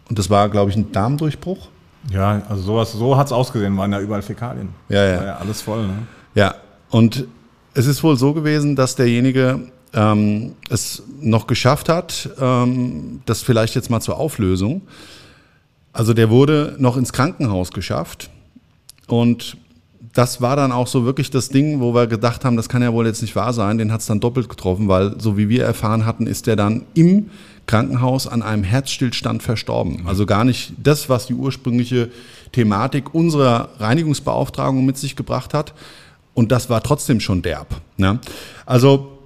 und 0.09 0.19
das 0.19 0.29
war, 0.29 0.49
glaube 0.49 0.71
ich, 0.71 0.77
ein 0.77 0.91
Darmdurchbruch. 0.91 1.69
ja, 2.11 2.41
also 2.47 2.63
sowas, 2.63 2.91
so 2.91 3.17
hat 3.17 3.27
es 3.27 3.33
ausgesehen, 3.33 3.75
waren 3.77 3.91
ja 3.91 3.99
überall 3.99 4.21
Fäkalien. 4.21 4.69
Ja, 4.89 5.05
ja. 5.05 5.17
War 5.17 5.25
ja 5.25 5.37
alles 5.37 5.61
voll, 5.61 5.87
ne? 5.87 5.93
Ja, 6.35 6.55
und 6.89 7.25
es 7.73 7.87
ist 7.87 8.03
wohl 8.03 8.17
so 8.17 8.33
gewesen, 8.33 8.75
dass 8.75 8.95
derjenige 8.95 9.71
ähm, 9.93 10.53
es 10.69 11.03
noch 11.19 11.47
geschafft 11.47 11.89
hat, 11.89 12.29
ähm, 12.39 13.21
das 13.25 13.41
vielleicht 13.41 13.75
jetzt 13.75 13.89
mal 13.89 14.01
zur 14.01 14.17
Auflösung. 14.17 14.81
Also 15.93 16.13
der 16.13 16.29
wurde 16.29 16.75
noch 16.79 16.95
ins 16.97 17.11
Krankenhaus 17.11 17.71
geschafft 17.71 18.29
und 19.07 19.57
das 20.13 20.41
war 20.41 20.55
dann 20.55 20.71
auch 20.71 20.87
so 20.87 21.05
wirklich 21.05 21.29
das 21.31 21.49
Ding, 21.49 21.79
wo 21.79 21.93
wir 21.93 22.07
gedacht 22.07 22.43
haben, 22.43 22.57
das 22.57 22.67
kann 22.67 22.81
ja 22.81 22.91
wohl 22.91 23.05
jetzt 23.05 23.21
nicht 23.21 23.35
wahr 23.35 23.53
sein. 23.53 23.77
Den 23.77 23.91
hat 23.91 24.01
es 24.01 24.07
dann 24.07 24.19
doppelt 24.19 24.49
getroffen, 24.49 24.87
weil 24.87 25.19
so 25.19 25.37
wie 25.37 25.47
wir 25.47 25.63
erfahren 25.63 26.05
hatten, 26.05 26.27
ist 26.27 26.47
der 26.47 26.55
dann 26.55 26.83
im 26.93 27.29
Krankenhaus 27.65 28.27
an 28.27 28.41
einem 28.41 28.63
Herzstillstand 28.63 29.41
verstorben. 29.41 30.03
Also 30.05 30.25
gar 30.25 30.43
nicht 30.43 30.73
das, 30.81 31.07
was 31.07 31.27
die 31.27 31.33
ursprüngliche 31.33 32.09
Thematik 32.51 33.13
unserer 33.13 33.69
Reinigungsbeauftragung 33.79 34.85
mit 34.85 34.97
sich 34.97 35.15
gebracht 35.15 35.53
hat. 35.53 35.73
Und 36.33 36.51
das 36.51 36.69
war 36.69 36.83
trotzdem 36.83 37.19
schon 37.19 37.41
derb. 37.41 37.67
Ne? 37.97 38.19
Also 38.65 39.17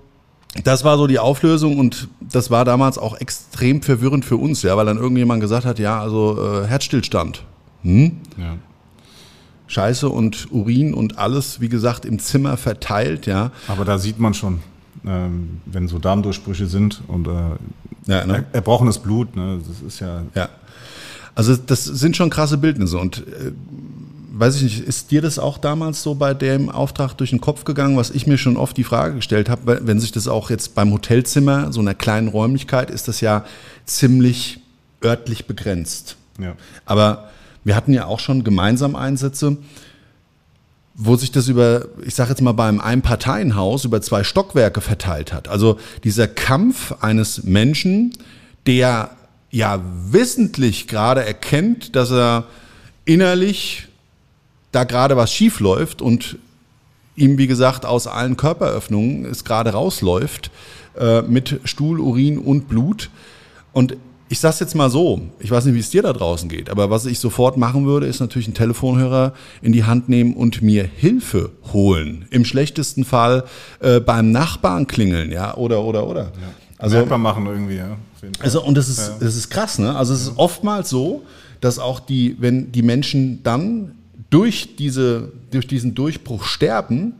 das 0.64 0.84
war 0.84 0.98
so 0.98 1.08
die 1.08 1.20
Auflösung 1.20 1.80
und 1.80 2.08
das 2.22 2.52
war 2.52 2.66
damals 2.66 2.98
auch 2.98 3.20
extrem 3.20 3.82
verwirrend 3.82 4.24
für 4.24 4.38
uns, 4.38 4.62
ja, 4.62 4.78
weil 4.78 4.86
dann 4.86 4.98
irgendjemand 4.98 5.42
gesagt 5.42 5.66
hat, 5.66 5.80
ja, 5.80 6.00
also 6.00 6.62
äh, 6.62 6.68
Herzstillstand. 6.68 7.44
Hm? 7.84 8.18
Ja. 8.38 8.58
Scheiße 9.68 10.10
und 10.10 10.52
Urin 10.52 10.94
und 10.94 11.18
alles, 11.18 11.60
wie 11.60 11.70
gesagt, 11.70 12.06
im 12.06 12.20
Zimmer 12.20 12.58
verteilt, 12.58 13.26
ja. 13.26 13.52
Aber 13.68 13.86
da 13.86 13.98
sieht 13.98 14.20
man 14.20 14.34
schon, 14.34 14.60
ähm, 15.06 15.62
wenn 15.66 15.88
so 15.88 16.00
Darmdurchbrüche 16.00 16.68
sind 16.68 17.02
und 17.08 17.28
äh, 17.28 17.32
Ja, 18.08 18.26
ne? 18.26 18.46
er, 18.52 18.56
erbrochenes 18.56 19.00
Blut, 19.00 19.36
ne, 19.36 19.60
das 19.68 19.82
ist 19.82 20.00
ja, 20.00 20.24
Ja. 20.36 20.50
Also 21.34 21.58
das 21.58 21.84
sind 21.84 22.16
schon 22.16 22.30
krasse 22.30 22.58
Bildnisse 22.58 22.98
und 22.98 23.18
äh, 23.28 23.52
weiß 24.38 24.56
ich 24.58 24.64
nicht, 24.64 24.80
ist 24.82 25.12
dir 25.12 25.22
das 25.22 25.40
auch 25.40 25.58
damals 25.58 26.02
so 26.04 26.16
bei 26.16 26.34
dem 26.34 26.70
Auftrag 26.70 27.14
durch 27.14 27.30
den 27.32 27.42
Kopf 27.42 27.64
gegangen, 27.64 27.98
was 27.98 28.10
ich 28.10 28.28
mir 28.28 28.38
schon 28.38 28.58
oft 28.58 28.76
die 28.78 28.84
Frage 28.84 29.16
gestellt 29.16 29.50
habe, 29.50 29.82
wenn 29.84 30.00
sich 30.00 30.12
das 30.12 30.28
auch 30.28 30.50
jetzt 30.50 30.76
beim 30.76 30.92
Hotelzimmer, 30.92 31.72
so 31.74 31.80
einer 31.80 31.94
kleinen 31.94 32.28
Räumlichkeit, 32.28 32.90
ist 32.90 33.08
das 33.08 33.22
ja 33.22 33.46
ziemlich 33.86 34.60
örtlich 35.04 35.46
begrenzt. 35.46 36.16
ja. 36.40 36.56
Aber 36.86 37.30
wir 37.66 37.76
hatten 37.76 37.94
ja 37.94 38.06
auch 38.06 38.20
schon 38.20 38.46
gemeinsam 38.46 38.96
Einsätze, 38.96 39.58
wo 40.94 41.18
sich 41.18 41.32
das 41.32 41.50
über, 41.50 41.88
ich 42.06 42.16
sage 42.16 42.30
jetzt 42.30 42.42
mal 42.42 42.54
beim 42.54 42.80
Einparteienhaus 42.80 43.84
über 43.84 44.02
zwei 44.02 44.24
Stockwerke 44.24 44.80
verteilt 44.80 45.34
hat. 45.34 45.50
Also 45.50 45.78
dieser 46.06 46.28
Kampf 46.30 46.94
eines 47.02 47.44
Menschen, 47.44 48.14
der 48.66 49.10
ja 49.52 49.82
wissentlich 50.10 50.88
gerade 50.88 51.26
erkennt, 51.26 51.96
dass 51.98 52.12
er 52.12 52.46
innerlich 53.04 53.88
da 54.72 54.84
gerade 54.86 55.18
was 55.18 55.34
schief 55.34 55.60
läuft 55.60 56.02
und 56.02 56.38
ihm, 57.16 57.38
wie 57.38 57.48
gesagt, 57.48 57.86
aus 57.86 58.08
allen 58.08 58.38
Körperöffnungen 58.38 59.26
es 59.26 59.44
gerade 59.44 59.72
rausläuft 59.72 60.52
äh, 60.98 61.22
mit 61.24 61.62
Stuhl, 61.64 62.00
Urin 62.00 62.38
und 62.38 62.68
Blut. 62.68 63.10
Und 63.74 63.98
ich 64.28 64.40
sag's 64.40 64.60
jetzt 64.60 64.76
mal 64.76 64.90
so, 64.90 65.22
ich 65.40 65.52
weiß 65.52 65.66
nicht, 65.66 65.76
wie 65.76 65.80
es 65.80 65.90
dir 65.90 66.02
da 66.02 66.12
draußen 66.12 66.50
geht, 66.50 66.70
aber 66.70 66.90
was 66.90 67.06
ich 67.06 67.20
sofort 67.20 67.58
machen 67.58 67.86
würde, 67.86 68.08
ist 68.08 68.20
natürlich 68.20 68.48
einen 68.48 68.56
Telefonhörer 68.56 69.34
in 69.62 69.72
die 69.72 69.84
Hand 69.84 70.10
nehmen 70.10 70.34
und 70.34 70.62
mir 70.62 70.84
Hilfe 70.84 71.52
holen. 71.74 72.26
Im 72.32 72.44
schlechtesten 72.44 73.06
Fall 73.06 73.44
äh, 73.82 74.00
beim 74.00 74.32
Nachbarn 74.32 74.88
klingeln, 74.88 75.32
ja, 75.32 75.56
oder, 75.56 75.84
oder, 75.84 76.08
oder. 76.08 76.32
Also 76.78 76.98
Merkbar 76.98 77.20
machen 77.20 77.46
irgendwie, 77.46 77.76
ja. 77.76 77.98
auf 78.16 78.24
jeden 78.24 78.34
Fall. 78.36 78.46
Also, 78.46 78.64
und 78.64 78.76
das 78.76 78.90
ist, 78.90 79.12
das 79.20 79.36
ist 79.36 79.50
krass, 79.50 79.78
ne? 79.80 79.96
Also, 79.96 80.14
es 80.14 80.24
ist 80.24 80.34
oftmals 80.38 80.90
so, 80.90 81.24
dass 81.62 81.80
auch 81.80 82.00
die, 82.00 82.36
wenn 82.40 82.72
die 82.72 82.82
Menschen 82.82 83.44
dann 83.44 83.92
durch, 84.30 84.76
diese, 84.76 85.32
durch 85.52 85.68
diesen 85.68 85.96
Durchbruch 85.96 86.44
sterben, 86.46 87.14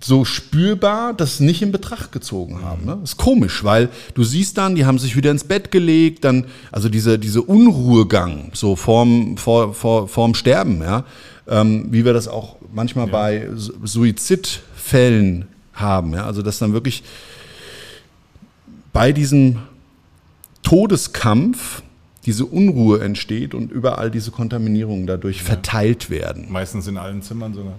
so 0.00 0.24
spürbar 0.24 1.14
das 1.14 1.40
nicht 1.40 1.62
in 1.62 1.72
Betracht 1.72 2.12
gezogen 2.12 2.62
haben. 2.62 2.84
Ne? 2.84 2.98
ist 3.02 3.16
komisch, 3.16 3.64
weil 3.64 3.88
du 4.14 4.24
siehst 4.24 4.58
dann, 4.58 4.74
die 4.74 4.84
haben 4.84 4.98
sich 4.98 5.16
wieder 5.16 5.30
ins 5.30 5.44
Bett 5.44 5.70
gelegt, 5.70 6.24
dann, 6.24 6.44
also 6.70 6.88
diese, 6.88 7.18
diese 7.18 7.42
Unruhegang, 7.42 8.50
so 8.52 8.76
vorm, 8.76 9.36
vor, 9.38 9.72
vor, 9.74 10.06
vorm 10.08 10.34
Sterben, 10.34 10.82
ja, 10.82 11.04
ähm, 11.48 11.86
wie 11.90 12.04
wir 12.04 12.12
das 12.12 12.28
auch 12.28 12.56
manchmal 12.74 13.06
bei 13.06 13.48
Su- 13.54 13.72
Suizidfällen 13.84 15.46
haben, 15.72 16.12
ja, 16.12 16.26
also 16.26 16.42
dass 16.42 16.58
dann 16.58 16.72
wirklich 16.72 17.02
bei 18.92 19.12
diesem 19.12 19.58
Todeskampf 20.62 21.82
diese 22.26 22.44
Unruhe 22.44 23.00
entsteht 23.00 23.54
und 23.54 23.70
überall 23.70 24.10
diese 24.10 24.30
Kontaminierungen 24.32 25.06
dadurch 25.06 25.42
verteilt 25.42 26.10
werden. 26.10 26.46
Meistens 26.50 26.86
in 26.88 26.96
allen 26.98 27.22
Zimmern 27.22 27.54
sogar. 27.54 27.74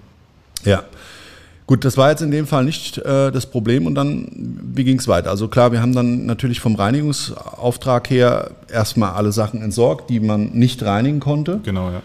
Ja. 0.64 0.84
Gut, 1.68 1.84
das 1.84 1.98
war 1.98 2.10
jetzt 2.10 2.22
in 2.22 2.32
dem 2.32 2.48
Fall 2.48 2.64
nicht 2.64 2.98
äh, 3.00 3.30
das 3.30 3.46
Problem 3.46 3.86
und 3.86 3.96
dann, 3.96 4.30
wie 4.74 4.86
ging 4.86 4.98
es 5.00 5.08
weiter? 5.10 5.30
Also 5.30 5.50
klar, 5.50 5.74
wir 5.74 5.82
haben 5.82 5.94
dann 5.94 6.26
natürlich 6.26 6.62
vom 6.62 6.76
Reinigungsauftrag 6.76 8.10
her 8.10 8.52
erstmal 8.72 9.12
alle 9.12 9.34
Sachen 9.34 9.62
entsorgt, 9.62 10.10
die 10.10 10.22
man 10.22 10.52
nicht 10.54 10.82
reinigen 10.84 11.20
konnte. 11.20 11.60
Genau, 11.64 11.92
ja. 11.92 12.02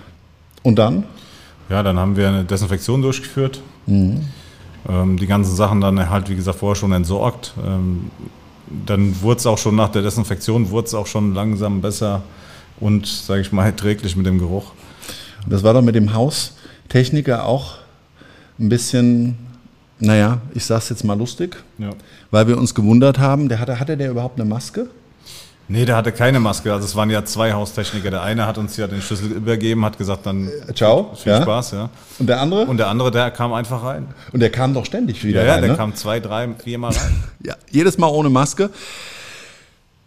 Und 0.64 0.80
dann? 0.80 1.04
Ja, 1.70 1.84
dann 1.84 1.96
haben 1.96 2.16
wir 2.16 2.28
eine 2.28 2.44
Desinfektion 2.44 3.02
durchgeführt. 3.02 3.60
Mhm. 3.86 4.22
Ähm, 4.88 5.16
die 5.16 5.28
ganzen 5.28 5.54
Sachen 5.54 5.80
dann 5.80 6.10
halt, 6.10 6.28
wie 6.28 6.34
gesagt, 6.34 6.58
vorher 6.58 6.74
schon 6.74 6.92
entsorgt. 6.92 7.54
Ähm, 7.64 8.10
dann 8.84 9.20
wurde 9.22 9.38
es 9.38 9.46
auch 9.46 9.58
schon 9.58 9.76
nach 9.76 9.90
der 9.90 10.02
Desinfektion, 10.02 10.70
wurde 10.70 10.88
es 10.88 10.94
auch 10.94 11.06
schon 11.06 11.34
langsam 11.34 11.80
besser 11.80 12.22
und, 12.80 13.06
sage 13.06 13.42
ich 13.42 13.52
mal, 13.52 13.64
erträglich 13.66 14.16
mit 14.16 14.26
dem 14.26 14.38
Geruch. 14.38 14.72
Das 15.46 15.62
war 15.62 15.72
doch 15.72 15.82
mit 15.82 15.94
dem 15.94 16.14
Haustechniker 16.14 17.44
auch 17.46 17.76
ein 18.58 18.68
bisschen, 18.68 19.36
naja, 20.04 20.38
ich 20.52 20.64
sag's 20.64 20.88
jetzt 20.88 21.04
mal 21.04 21.16
lustig, 21.16 21.56
Ja. 21.78 21.90
weil 22.32 22.48
wir 22.48 22.58
uns 22.58 22.74
gewundert 22.74 23.18
haben, 23.20 23.48
der 23.48 23.60
hatte, 23.60 23.78
hatte 23.78 23.96
der 23.96 24.10
überhaupt 24.10 24.38
eine 24.40 24.48
Maske? 24.48 24.88
Nee, 25.68 25.84
der 25.84 25.94
hatte 25.96 26.10
keine 26.10 26.40
Maske. 26.40 26.72
Also 26.72 26.84
es 26.86 26.96
waren 26.96 27.08
ja 27.08 27.24
zwei 27.24 27.52
Haustechniker. 27.52 28.10
Der 28.10 28.22
eine 28.22 28.46
hat 28.46 28.58
uns 28.58 28.76
ja 28.76 28.88
den 28.88 29.00
Schlüssel 29.00 29.30
übergeben, 29.30 29.84
hat 29.84 29.96
gesagt, 29.96 30.26
dann 30.26 30.50
Ciao. 30.74 31.14
viel 31.14 31.32
ja. 31.32 31.40
Spaß, 31.40 31.70
ja. 31.70 31.88
Und 32.18 32.26
der 32.28 32.40
andere? 32.40 32.66
Und 32.66 32.78
der 32.78 32.88
andere, 32.88 33.10
der 33.12 33.30
kam 33.30 33.52
einfach 33.52 33.82
rein. 33.84 34.08
Und 34.32 34.40
der 34.40 34.50
kam 34.50 34.74
doch 34.74 34.84
ständig 34.84 35.22
wieder 35.24 35.40
Ja, 35.42 35.46
ja, 35.46 35.52
rein, 35.54 35.62
der 35.62 35.70
ne? 35.70 35.76
kam 35.76 35.94
zwei, 35.94 36.18
drei, 36.18 36.48
viermal 36.62 36.92
rein. 36.92 37.24
Ja, 37.44 37.54
jedes 37.70 37.96
Mal 37.96 38.08
ohne 38.08 38.28
Maske. 38.28 38.70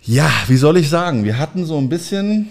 Ja, 0.02 0.30
wie 0.48 0.58
soll 0.58 0.76
ich 0.78 0.90
sagen? 0.90 1.24
Wir 1.24 1.40
hatten 1.40 1.66
so 1.66 1.78
ein 1.78 1.88
bisschen 1.90 2.50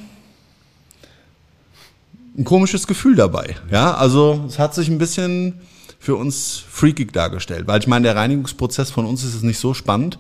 ein 2.37 2.45
komisches 2.45 2.87
Gefühl 2.87 3.15
dabei. 3.15 3.55
Ja, 3.71 3.95
also 3.95 4.45
es 4.49 4.59
hat 4.59 4.75
sich 4.75 4.89
ein 4.89 4.99
bisschen 4.99 5.61
für 6.05 6.17
uns 6.17 6.63
freakig 6.71 7.13
dargestellt, 7.15 7.67
weil 7.67 7.81
ich 7.81 7.87
meine, 7.87 8.05
der 8.05 8.17
Reinigungsprozess 8.17 8.91
von 8.91 9.07
uns 9.07 9.25
ist 9.25 9.35
es 9.35 9.43
nicht 9.43 9.59
so 9.59 9.73
spannend. 9.73 10.19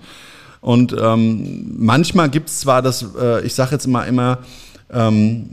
Und 0.62 0.96
ähm, 0.98 1.74
manchmal 1.76 2.30
gibt 2.30 2.48
es 2.48 2.60
zwar 2.60 2.80
das, 2.80 3.04
äh, 3.20 3.44
ich 3.44 3.52
sage 3.52 3.72
jetzt 3.72 3.84
immer 3.84 4.06
immer, 4.06 4.38
ähm, 4.90 5.50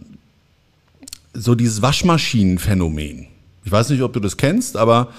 so 1.34 1.54
dieses 1.54 1.82
Waschmaschinenphänomen. 1.82 3.28
Ich 3.66 3.72
weiß 3.72 3.90
nicht, 3.90 4.02
ob 4.04 4.14
du 4.14 4.22
das 4.22 4.38
kennst, 4.38 4.78
aber 4.78 5.10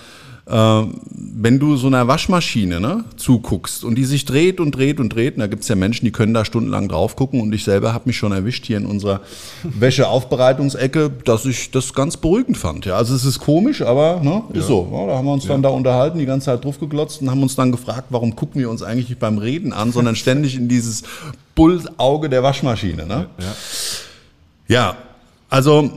wenn 0.45 1.59
du 1.61 1.77
so 1.77 1.87
einer 1.87 2.09
Waschmaschine 2.09 2.81
ne, 2.81 3.05
zuguckst 3.17 3.85
und 3.85 3.95
die 3.95 4.05
sich 4.05 4.25
dreht 4.25 4.59
und 4.59 4.73
dreht 4.73 4.99
und 4.99 5.11
dreht, 5.11 5.35
und 5.35 5.41
da 5.41 5.47
gibt 5.47 5.63
es 5.63 5.69
ja 5.69 5.77
Menschen, 5.77 6.05
die 6.05 6.11
können 6.11 6.35
da 6.35 6.45
stundenlang 6.45 6.89
drauf 6.89 7.15
gucken 7.15 7.41
und 7.41 7.55
ich 7.55 7.63
selber 7.63 7.95
habe 7.95 8.05
mich 8.07 8.17
schon 8.17 8.33
erwischt 8.33 8.67
hier 8.67 8.79
in 8.79 8.87
unserer 8.87 9.21
Wäscheaufbereitungsecke, 9.63 11.11
dass 11.25 11.45
ich 11.45 11.71
das 11.71 11.95
ganz 11.95 12.17
beruhigend 12.17 12.59
fand. 12.59 12.87
Ja, 12.87 12.97
also 12.97 13.15
es 13.15 13.25
ist 13.25 13.39
komisch, 13.39 13.83
aber 13.83 14.21
ne, 14.21 14.43
ist 14.53 14.67
so. 14.67 14.89
Ja, 14.93 15.07
da 15.07 15.17
haben 15.17 15.27
wir 15.27 15.33
uns 15.33 15.47
dann 15.47 15.63
da 15.63 15.69
unterhalten, 15.69 16.19
die 16.19 16.27
ganze 16.27 16.47
Zeit 16.47 16.65
drauf 16.65 16.81
geglotzt 16.81 17.23
und 17.23 17.31
haben 17.31 17.43
uns 17.43 17.55
dann 17.55 17.71
gefragt, 17.71 18.07
warum 18.11 18.35
gucken 18.35 18.61
wir 18.61 18.69
uns 18.69 18.83
eigentlich 18.83 19.11
nicht 19.11 19.21
beim 19.21 19.39
Reden 19.39 19.73
an, 19.73 19.93
sondern 19.93 20.17
ständig 20.17 20.57
in 20.57 20.69
dieses 20.69 21.05
Bullauge 21.55 22.29
der 22.29 22.43
Waschmaschine. 22.43 23.07
Ne? 23.07 23.27
Ja. 23.39 23.55
Ja, 24.69 24.97
also 25.51 25.91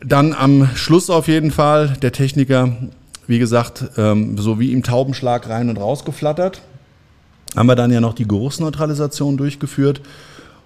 dann 0.00 0.32
am 0.32 0.70
Schluss 0.74 1.10
auf 1.10 1.28
jeden 1.28 1.50
Fall 1.50 1.96
der 2.02 2.12
Techniker, 2.12 2.76
wie 3.26 3.38
gesagt, 3.38 3.84
ähm, 3.96 4.36
so 4.38 4.58
wie 4.58 4.72
im 4.72 4.82
Taubenschlag 4.82 5.48
rein 5.48 5.68
und 5.70 5.76
raus 5.78 6.04
geflattert. 6.04 6.60
Haben 7.56 7.66
wir 7.66 7.76
dann 7.76 7.92
ja 7.92 8.00
noch 8.00 8.14
die 8.14 8.26
Geruchsneutralisation 8.26 9.36
durchgeführt. 9.36 10.00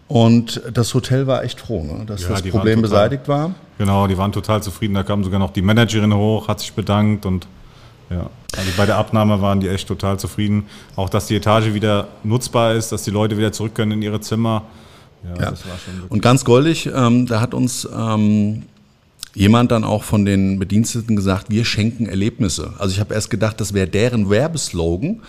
Und 0.08 0.62
das 0.72 0.94
Hotel 0.94 1.26
war 1.26 1.42
echt 1.42 1.58
froh, 1.60 1.82
ne, 1.82 2.04
dass 2.06 2.22
Ja, 2.22 2.28
das 2.28 2.42
Problem 2.42 2.80
total- 2.80 2.82
beseitigt 2.82 3.26
war. 3.28 3.54
Genau, 3.78 4.06
die 4.06 4.16
waren 4.16 4.30
total 4.30 4.62
zufrieden. 4.62 4.94
Da 4.94 5.02
kam 5.02 5.24
sogar 5.24 5.40
noch 5.40 5.50
die 5.52 5.62
Managerin 5.62 6.14
hoch, 6.14 6.46
hat 6.46 6.60
sich 6.60 6.72
bedankt 6.72 7.26
und 7.26 7.46
ja, 8.08 8.30
also 8.56 8.70
bei 8.76 8.86
der 8.86 8.98
Abnahme 8.98 9.42
waren 9.42 9.58
die 9.58 9.68
echt 9.68 9.88
total 9.88 10.16
zufrieden. 10.20 10.66
Auch, 10.94 11.08
dass 11.08 11.26
die 11.26 11.34
Etage 11.34 11.74
wieder 11.74 12.06
nutzbar 12.22 12.74
ist, 12.74 12.92
dass 12.92 13.02
die 13.02 13.10
Leute 13.10 13.36
wieder 13.36 13.50
zurück 13.50 13.74
können 13.74 13.90
in 13.92 14.02
ihre 14.02 14.20
Zimmer. 14.20 14.62
Ja, 15.24 15.30
Ja. 15.42 15.50
das 15.50 15.66
war 15.68 15.76
schon 15.84 15.94
wirklich. 15.94 16.10
Und 16.12 16.22
ganz 16.22 16.44
goldig, 16.44 16.88
ähm, 16.94 17.26
da 17.26 17.40
hat 17.40 17.52
uns 17.52 17.86
ähm, 17.92 18.62
jemand 19.36 19.70
dann 19.70 19.84
auch 19.84 20.02
von 20.02 20.24
den 20.24 20.58
Bediensteten 20.58 21.14
gesagt, 21.14 21.50
wir 21.50 21.64
schenken 21.64 22.06
Erlebnisse. 22.06 22.72
Also 22.78 22.94
ich 22.94 23.00
habe 23.00 23.14
erst 23.14 23.30
gedacht, 23.30 23.60
das 23.60 23.74
wäre 23.74 23.86
deren 23.86 24.30
Werbeslogan, 24.30 25.22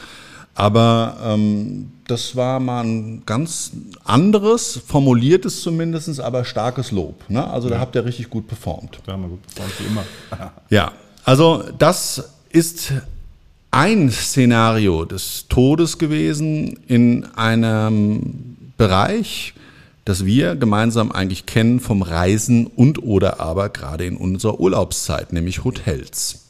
aber 0.56 1.18
ähm, 1.24 1.92
das 2.08 2.36
war 2.36 2.60
mal 2.62 2.86
ein 2.86 3.24
ganz 3.26 3.74
anderes, 4.06 4.80
formuliertes 4.88 5.62
zumindest, 5.62 6.22
aber 6.22 6.46
starkes 6.46 6.92
Lob. 6.92 7.30
Ne? 7.30 7.46
Also 7.46 7.70
da 7.70 7.80
habt 7.80 7.96
ihr 7.96 8.06
richtig 8.06 8.30
gut 8.30 8.48
performt. 8.48 8.98
Da 9.06 9.12
haben 9.12 9.24
wir 9.24 9.30
gut 9.30 9.46
performt, 9.46 9.74
wie 9.80 9.86
immer. 9.86 10.04
Ja, 10.70 10.94
also 11.26 11.64
das 11.78 12.32
ist 12.50 12.94
ein 13.72 14.10
Szenario 14.10 15.04
des 15.04 15.48
Todes 15.50 15.98
gewesen 15.98 16.80
in 16.88 17.26
einem 17.36 18.56
Bereich, 18.78 19.54
das 20.08 20.26
wir 20.26 20.56
gemeinsam 20.56 21.12
eigentlich 21.12 21.46
kennen 21.46 21.82
vom 21.82 22.02
Reisen 22.02 22.68
und 22.68 23.04
oder 23.04 23.42
aber 23.42 23.68
gerade 23.68 24.06
in 24.06 24.16
unserer 24.16 24.58
Urlaubszeit, 24.58 25.34
nämlich 25.34 25.66
Hotels. 25.66 26.46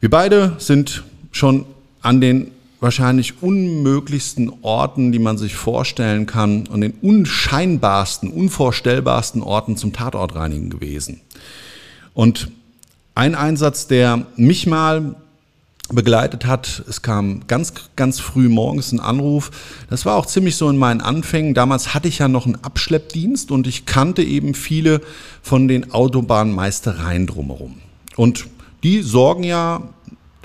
Wir 0.00 0.08
beide 0.08 0.54
sind 0.56 1.04
schon 1.30 1.66
an 2.00 2.22
den 2.22 2.52
wahrscheinlich 2.80 3.42
unmöglichsten 3.42 4.50
Orten, 4.62 5.12
die 5.12 5.18
man 5.18 5.36
sich 5.36 5.54
vorstellen 5.54 6.24
kann 6.24 6.66
und 6.68 6.80
den 6.80 6.94
unscheinbarsten, 7.02 8.30
unvorstellbarsten 8.30 9.42
Orten 9.42 9.76
zum 9.76 9.92
Tatortreinigen 9.92 10.70
gewesen. 10.70 11.20
Und 12.14 12.48
ein 13.14 13.34
Einsatz, 13.34 13.88
der 13.88 14.26
mich 14.36 14.66
mal 14.66 15.16
begleitet 15.92 16.46
hat. 16.46 16.82
Es 16.88 17.02
kam 17.02 17.42
ganz, 17.46 17.74
ganz 17.96 18.18
früh 18.18 18.48
morgens 18.48 18.92
ein 18.92 19.00
Anruf. 19.00 19.50
Das 19.90 20.06
war 20.06 20.16
auch 20.16 20.26
ziemlich 20.26 20.56
so 20.56 20.68
in 20.70 20.76
meinen 20.76 21.00
Anfängen. 21.00 21.54
Damals 21.54 21.94
hatte 21.94 22.08
ich 22.08 22.18
ja 22.18 22.28
noch 22.28 22.46
einen 22.46 22.62
Abschleppdienst 22.62 23.50
und 23.50 23.66
ich 23.66 23.84
kannte 23.84 24.22
eben 24.22 24.54
viele 24.54 25.00
von 25.42 25.68
den 25.68 25.92
Autobahnmeistereien 25.92 27.26
drumherum. 27.26 27.78
Und 28.16 28.46
die 28.82 29.02
sorgen 29.02 29.44
ja 29.44 29.82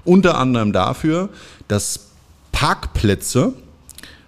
unter 0.03 0.37
anderem 0.37 0.73
dafür, 0.73 1.29
dass 1.67 2.07
Parkplätze 2.51 3.53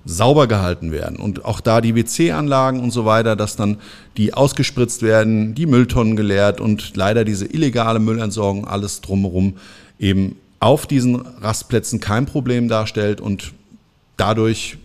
sauber 0.05 0.47
gehalten 0.47 0.91
werden 0.91 1.17
und 1.17 1.45
auch 1.45 1.59
da 1.59 1.79
die 1.79 1.95
WC-Anlagen 1.95 2.79
und 2.79 2.91
so 2.91 3.05
weiter, 3.05 3.35
dass 3.35 3.55
dann 3.55 3.77
die 4.17 4.33
ausgespritzt 4.33 5.03
werden, 5.03 5.53
die 5.53 5.67
Mülltonnen 5.67 6.15
geleert 6.15 6.59
und 6.59 6.95
leider 6.95 7.23
diese 7.23 7.45
illegale 7.45 7.99
Müllentsorgung 7.99 8.67
alles 8.67 9.01
drumherum 9.01 9.57
eben 9.99 10.37
auf 10.61 10.85
diesen 10.85 11.15
Rastplätzen 11.15 11.99
kein 11.99 12.25
Problem 12.25 12.69
darstellt 12.69 13.19
und 13.19 13.51
dadurch 14.15 14.77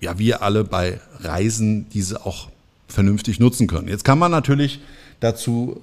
ja 0.00 0.18
wir 0.18 0.42
alle 0.42 0.64
bei 0.64 1.00
Reisen 1.20 1.88
diese 1.90 2.26
auch 2.26 2.48
vernünftig 2.88 3.38
nutzen 3.38 3.66
können. 3.66 3.88
Jetzt 3.88 4.04
kann 4.04 4.18
man 4.18 4.30
natürlich 4.30 4.80
dazu 5.20 5.80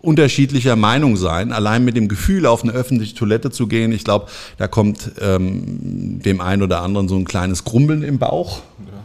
unterschiedlicher 0.00 0.74
Meinung 0.74 1.16
sein. 1.16 1.52
Allein 1.52 1.84
mit 1.84 1.96
dem 1.96 2.08
Gefühl, 2.08 2.46
auf 2.46 2.62
eine 2.62 2.72
öffentliche 2.72 3.14
Toilette 3.14 3.50
zu 3.50 3.66
gehen, 3.66 3.92
ich 3.92 4.04
glaube, 4.04 4.26
da 4.56 4.66
kommt 4.68 5.12
ähm, 5.20 6.20
dem 6.22 6.40
einen 6.40 6.62
oder 6.62 6.80
anderen 6.80 7.08
so 7.08 7.16
ein 7.16 7.24
kleines 7.24 7.64
Grumbeln 7.64 8.02
im 8.02 8.18
Bauch. 8.18 8.62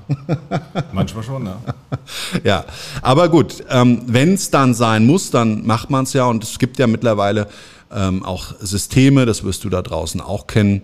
Ja. 0.10 0.84
Manchmal 0.94 1.24
schon, 1.24 1.46
ja. 1.46 1.60
ja, 2.44 2.66
aber 3.02 3.28
gut, 3.28 3.64
ähm, 3.70 4.02
wenn 4.08 4.34
es 4.34 4.50
dann 4.50 4.74
sein 4.74 5.06
muss, 5.06 5.30
dann 5.30 5.68
macht 5.68 5.90
man 5.90 6.06
es 6.06 6.14
ja 6.14 6.26
und 6.26 6.44
es 6.44 6.58
gibt 6.58 6.80
ja 6.80 6.88
mittlerweile 6.88 7.48
ähm, 7.92 8.24
auch 8.24 8.54
Systeme, 8.60 9.26
das 9.26 9.44
wirst 9.44 9.64
du 9.64 9.70
da 9.70 9.82
draußen 9.82 10.22
auch 10.22 10.48
kennen, 10.48 10.82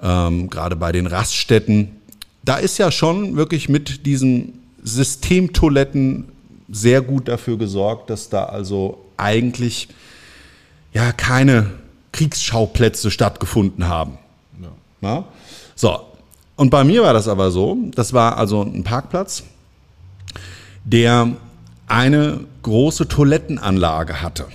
ähm, 0.00 0.50
gerade 0.50 0.76
bei 0.76 0.92
den 0.92 1.06
Raststätten. 1.06 1.96
Da 2.44 2.56
ist 2.56 2.78
ja 2.78 2.90
schon 2.90 3.36
wirklich 3.36 3.68
mit 3.68 4.06
diesen 4.06 4.60
Systemtoiletten 4.82 6.28
sehr 6.70 7.02
gut 7.02 7.28
dafür 7.28 7.58
gesorgt, 7.58 8.10
dass 8.10 8.28
da 8.28 8.44
also 8.44 9.04
eigentlich 9.16 9.88
ja 10.92 11.12
keine 11.12 11.70
Kriegsschauplätze 12.12 13.10
stattgefunden 13.10 13.88
haben. 13.88 14.18
Ja. 15.02 15.24
So, 15.74 16.00
und 16.56 16.70
bei 16.70 16.84
mir 16.84 17.02
war 17.02 17.12
das 17.12 17.28
aber 17.28 17.50
so, 17.50 17.76
das 17.94 18.12
war 18.12 18.38
also 18.38 18.62
ein 18.62 18.84
Parkplatz, 18.84 19.42
der 20.84 21.32
eine 21.88 22.40
große 22.62 23.08
Toilettenanlage 23.08 24.22
hatte. 24.22 24.46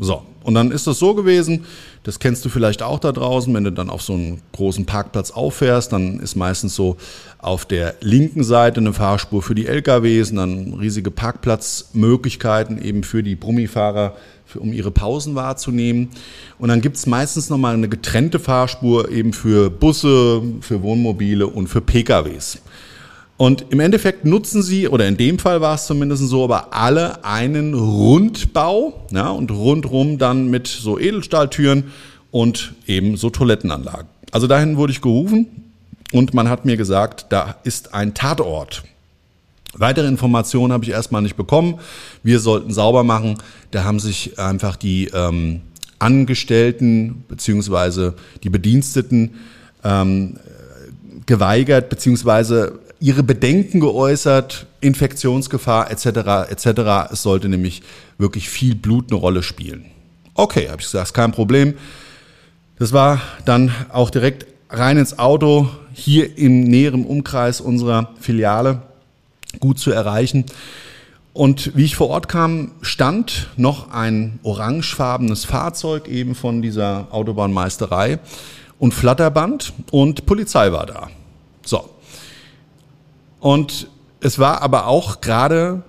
So, 0.00 0.22
und 0.44 0.54
dann 0.54 0.70
ist 0.70 0.86
das 0.86 0.98
so 0.98 1.14
gewesen, 1.14 1.64
das 2.02 2.18
kennst 2.18 2.44
du 2.44 2.48
vielleicht 2.48 2.82
auch 2.82 2.98
da 2.98 3.12
draußen, 3.12 3.52
wenn 3.54 3.64
du 3.64 3.72
dann 3.72 3.90
auf 3.90 4.02
so 4.02 4.14
einen 4.14 4.40
großen 4.52 4.86
Parkplatz 4.86 5.30
auffährst, 5.30 5.92
dann 5.92 6.18
ist 6.20 6.34
meistens 6.34 6.74
so 6.74 6.96
auf 7.38 7.64
der 7.64 7.94
linken 8.00 8.44
Seite 8.44 8.80
eine 8.80 8.92
Fahrspur 8.92 9.42
für 9.42 9.54
die 9.54 9.66
LKWs 9.66 10.30
und 10.30 10.36
dann 10.36 10.74
riesige 10.74 11.10
Parkplatzmöglichkeiten 11.10 12.82
eben 12.82 13.04
für 13.04 13.22
die 13.22 13.36
Brummifahrer, 13.36 14.16
für, 14.44 14.60
um 14.60 14.72
ihre 14.72 14.90
Pausen 14.90 15.34
wahrzunehmen. 15.34 16.10
Und 16.58 16.68
dann 16.68 16.80
gibt's 16.80 17.06
meistens 17.06 17.50
nochmal 17.50 17.74
eine 17.74 17.88
getrennte 17.88 18.38
Fahrspur 18.38 19.10
eben 19.10 19.32
für 19.32 19.70
Busse, 19.70 20.42
für 20.60 20.82
Wohnmobile 20.82 21.46
und 21.46 21.68
für 21.68 21.80
PKWs. 21.80 22.58
Und 23.42 23.66
im 23.70 23.80
Endeffekt 23.80 24.24
nutzen 24.24 24.62
sie, 24.62 24.86
oder 24.86 25.08
in 25.08 25.16
dem 25.16 25.40
Fall 25.40 25.60
war 25.60 25.74
es 25.74 25.86
zumindest 25.86 26.28
so, 26.28 26.44
aber 26.44 26.72
alle 26.74 27.24
einen 27.24 27.74
Rundbau 27.74 29.04
ja, 29.10 29.30
und 29.30 29.50
rundrum 29.50 30.16
dann 30.16 30.48
mit 30.48 30.68
so 30.68 30.96
Edelstahltüren 30.96 31.90
und 32.30 32.72
eben 32.86 33.16
so 33.16 33.30
Toilettenanlagen. 33.30 34.06
Also 34.30 34.46
dahin 34.46 34.76
wurde 34.76 34.92
ich 34.92 35.00
gerufen 35.00 35.48
und 36.12 36.34
man 36.34 36.48
hat 36.48 36.64
mir 36.64 36.76
gesagt, 36.76 37.26
da 37.30 37.56
ist 37.64 37.94
ein 37.94 38.14
Tatort. 38.14 38.84
Weitere 39.74 40.06
Informationen 40.06 40.72
habe 40.72 40.84
ich 40.84 40.90
erstmal 40.90 41.22
nicht 41.22 41.36
bekommen. 41.36 41.80
Wir 42.22 42.38
sollten 42.38 42.72
sauber 42.72 43.02
machen. 43.02 43.38
Da 43.72 43.82
haben 43.82 43.98
sich 43.98 44.38
einfach 44.38 44.76
die 44.76 45.10
ähm, 45.12 45.62
Angestellten 45.98 47.24
beziehungsweise 47.26 48.14
die 48.44 48.50
Bediensteten 48.50 49.32
ähm, 49.82 50.36
geweigert, 51.26 51.88
beziehungsweise 51.88 52.78
ihre 53.02 53.24
Bedenken 53.24 53.80
geäußert, 53.80 54.66
Infektionsgefahr 54.80 55.90
etc. 55.90 56.50
etc. 56.50 57.10
Es 57.10 57.22
sollte 57.22 57.48
nämlich 57.48 57.82
wirklich 58.16 58.48
viel 58.48 58.76
Blut 58.76 59.10
eine 59.10 59.18
Rolle 59.18 59.42
spielen. 59.42 59.86
Okay, 60.34 60.68
habe 60.68 60.80
ich 60.80 60.86
gesagt, 60.86 61.12
kein 61.12 61.32
Problem. 61.32 61.74
Das 62.78 62.92
war 62.92 63.20
dann 63.44 63.72
auch 63.90 64.08
direkt 64.08 64.46
rein 64.70 64.98
ins 64.98 65.18
Auto, 65.18 65.68
hier 65.92 66.38
im 66.38 66.62
näheren 66.62 67.04
Umkreis 67.04 67.60
unserer 67.60 68.10
Filiale, 68.20 68.82
gut 69.58 69.80
zu 69.80 69.90
erreichen. 69.90 70.44
Und 71.32 71.76
wie 71.76 71.84
ich 71.84 71.96
vor 71.96 72.08
Ort 72.08 72.28
kam, 72.28 72.70
stand 72.82 73.48
noch 73.56 73.90
ein 73.90 74.38
orangefarbenes 74.44 75.44
Fahrzeug 75.44 76.06
eben 76.06 76.36
von 76.36 76.62
dieser 76.62 77.08
Autobahnmeisterei 77.10 78.20
und 78.78 78.94
Flatterband 78.94 79.72
und 79.90 80.24
Polizei 80.24 80.70
war 80.70 80.86
da. 80.86 81.10
So, 81.64 81.88
und 83.42 83.88
es 84.20 84.38
war 84.38 84.62
aber 84.62 84.86
auch 84.86 85.20
gerade 85.20 85.82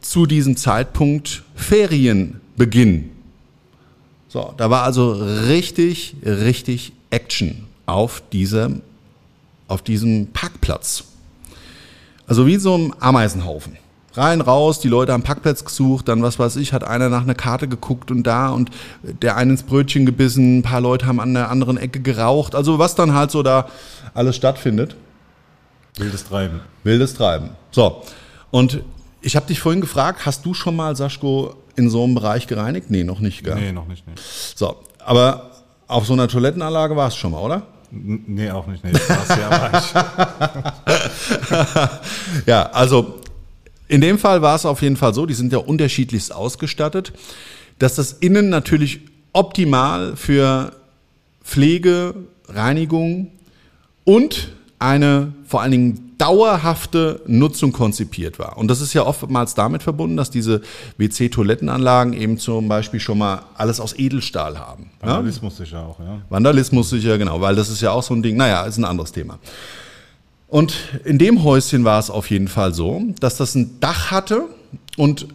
zu 0.00 0.26
diesem 0.26 0.56
Zeitpunkt 0.56 1.44
Ferienbeginn. 1.54 3.10
So, 4.26 4.54
da 4.56 4.68
war 4.68 4.82
also 4.82 5.12
richtig, 5.12 6.16
richtig 6.24 6.92
Action 7.10 7.66
auf 7.86 8.24
diesem, 8.32 8.82
auf 9.68 9.82
diesem 9.82 10.32
Parkplatz. 10.32 11.04
Also 12.26 12.44
wie 12.48 12.56
so 12.56 12.76
ein 12.76 12.92
Ameisenhaufen. 12.98 13.76
Rein, 14.14 14.40
raus, 14.40 14.80
die 14.80 14.88
Leute 14.88 15.12
haben 15.12 15.22
Parkplatz 15.22 15.64
gesucht, 15.64 16.08
dann 16.08 16.24
was 16.24 16.40
weiß 16.40 16.56
ich, 16.56 16.72
hat 16.72 16.82
einer 16.82 17.08
nach 17.08 17.22
einer 17.22 17.36
Karte 17.36 17.68
geguckt 17.68 18.10
und 18.10 18.24
da 18.24 18.48
und 18.48 18.70
der 19.04 19.36
eine 19.36 19.52
ins 19.52 19.62
Brötchen 19.62 20.06
gebissen, 20.06 20.58
ein 20.58 20.62
paar 20.62 20.80
Leute 20.80 21.06
haben 21.06 21.20
an 21.20 21.34
der 21.34 21.52
anderen 21.52 21.76
Ecke 21.76 22.00
geraucht. 22.00 22.56
Also 22.56 22.80
was 22.80 22.96
dann 22.96 23.14
halt 23.14 23.30
so 23.30 23.44
da 23.44 23.68
alles 24.12 24.34
stattfindet. 24.34 24.96
Wildes 25.98 26.24
Treiben. 26.24 26.60
Wildes 26.84 27.14
Treiben. 27.14 27.50
So, 27.70 28.02
und 28.50 28.82
ich 29.20 29.36
habe 29.36 29.46
dich 29.46 29.60
vorhin 29.60 29.80
gefragt, 29.80 30.26
hast 30.26 30.44
du 30.46 30.54
schon 30.54 30.76
mal, 30.76 30.96
Saschko, 30.96 31.54
in 31.76 31.90
so 31.90 32.04
einem 32.04 32.14
Bereich 32.14 32.46
gereinigt? 32.46 32.90
Nee, 32.90 33.04
noch 33.04 33.20
nicht, 33.20 33.44
gell? 33.44 33.54
Nee, 33.56 33.72
noch 33.72 33.86
nicht. 33.86 34.06
Nee. 34.06 34.14
So, 34.54 34.76
aber 35.04 35.50
auf 35.86 36.06
so 36.06 36.12
einer 36.12 36.28
Toilettenanlage 36.28 36.96
war 36.96 37.08
es 37.08 37.16
schon 37.16 37.32
mal, 37.32 37.40
oder? 37.40 37.62
Nee, 37.90 38.50
auch 38.50 38.66
nicht. 38.66 38.84
Nee, 38.84 38.92
das 38.92 39.08
war 39.08 39.24
sehr 39.24 39.50
weich. 39.50 39.94
ja, 42.46 42.70
also 42.70 43.20
in 43.88 44.02
dem 44.02 44.18
Fall 44.18 44.42
war 44.42 44.54
es 44.54 44.66
auf 44.66 44.82
jeden 44.82 44.96
Fall 44.96 45.14
so, 45.14 45.24
die 45.24 45.34
sind 45.34 45.52
ja 45.52 45.58
unterschiedlichst 45.58 46.34
ausgestattet, 46.34 47.12
dass 47.78 47.94
das 47.94 48.12
innen 48.12 48.50
natürlich 48.50 49.00
optimal 49.32 50.16
für 50.16 50.72
Pflege, 51.42 52.14
Reinigung 52.48 53.32
und 54.04 54.50
eine 54.78 55.32
vor 55.46 55.62
allen 55.62 55.72
Dingen 55.72 56.08
dauerhafte 56.18 57.22
Nutzung 57.26 57.72
konzipiert 57.72 58.38
war. 58.38 58.58
Und 58.58 58.68
das 58.68 58.80
ist 58.80 58.92
ja 58.92 59.06
oftmals 59.06 59.54
damit 59.54 59.82
verbunden, 59.82 60.16
dass 60.16 60.30
diese 60.30 60.62
WC-Toilettenanlagen 60.96 62.12
eben 62.12 62.38
zum 62.38 62.68
Beispiel 62.68 62.98
schon 62.98 63.18
mal 63.18 63.42
alles 63.54 63.78
aus 63.78 63.96
Edelstahl 63.96 64.58
haben. 64.58 64.90
Vandalismus 65.00 65.58
ja? 65.58 65.64
sicher 65.64 65.86
auch, 65.86 66.00
ja. 66.00 66.20
Vandalismus 66.28 66.90
sicher, 66.90 67.18
genau, 67.18 67.40
weil 67.40 67.54
das 67.54 67.70
ist 67.70 67.80
ja 67.80 67.92
auch 67.92 68.02
so 68.02 68.14
ein 68.14 68.22
Ding, 68.22 68.36
naja, 68.36 68.64
ist 68.64 68.78
ein 68.78 68.84
anderes 68.84 69.12
Thema. 69.12 69.38
Und 70.48 70.74
in 71.04 71.18
dem 71.18 71.44
Häuschen 71.44 71.84
war 71.84 72.00
es 72.00 72.10
auf 72.10 72.30
jeden 72.30 72.48
Fall 72.48 72.74
so, 72.74 73.02
dass 73.20 73.36
das 73.36 73.54
ein 73.54 73.78
Dach 73.80 74.10
hatte 74.10 74.46
und 74.96 75.28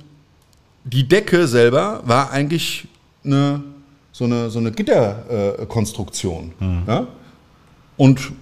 die 0.84 1.08
Decke 1.08 1.48
selber 1.48 2.02
war 2.06 2.32
eigentlich 2.32 2.88
eine, 3.24 3.64
so 4.12 4.26
eine, 4.26 4.50
so 4.50 4.60
eine 4.60 4.72
Gitterkonstruktion. 4.72 6.52
Äh, 6.60 6.64
mhm. 6.64 6.84
ja? 6.88 7.08
Und 7.96 8.34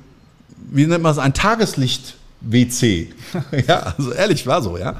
wie 0.69 0.85
nennt 0.85 1.03
man 1.03 1.11
es, 1.11 1.17
ein 1.17 1.33
Tageslicht-WC. 1.33 3.09
ja, 3.67 3.93
also 3.97 4.11
ehrlich, 4.11 4.45
war 4.47 4.61
so, 4.61 4.77
ja. 4.77 4.95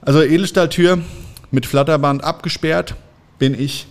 Also 0.00 0.22
Edelstahltür 0.22 0.98
mit 1.50 1.66
Flatterband 1.66 2.24
abgesperrt 2.24 2.96
bin 3.38 3.58
ich 3.58 3.86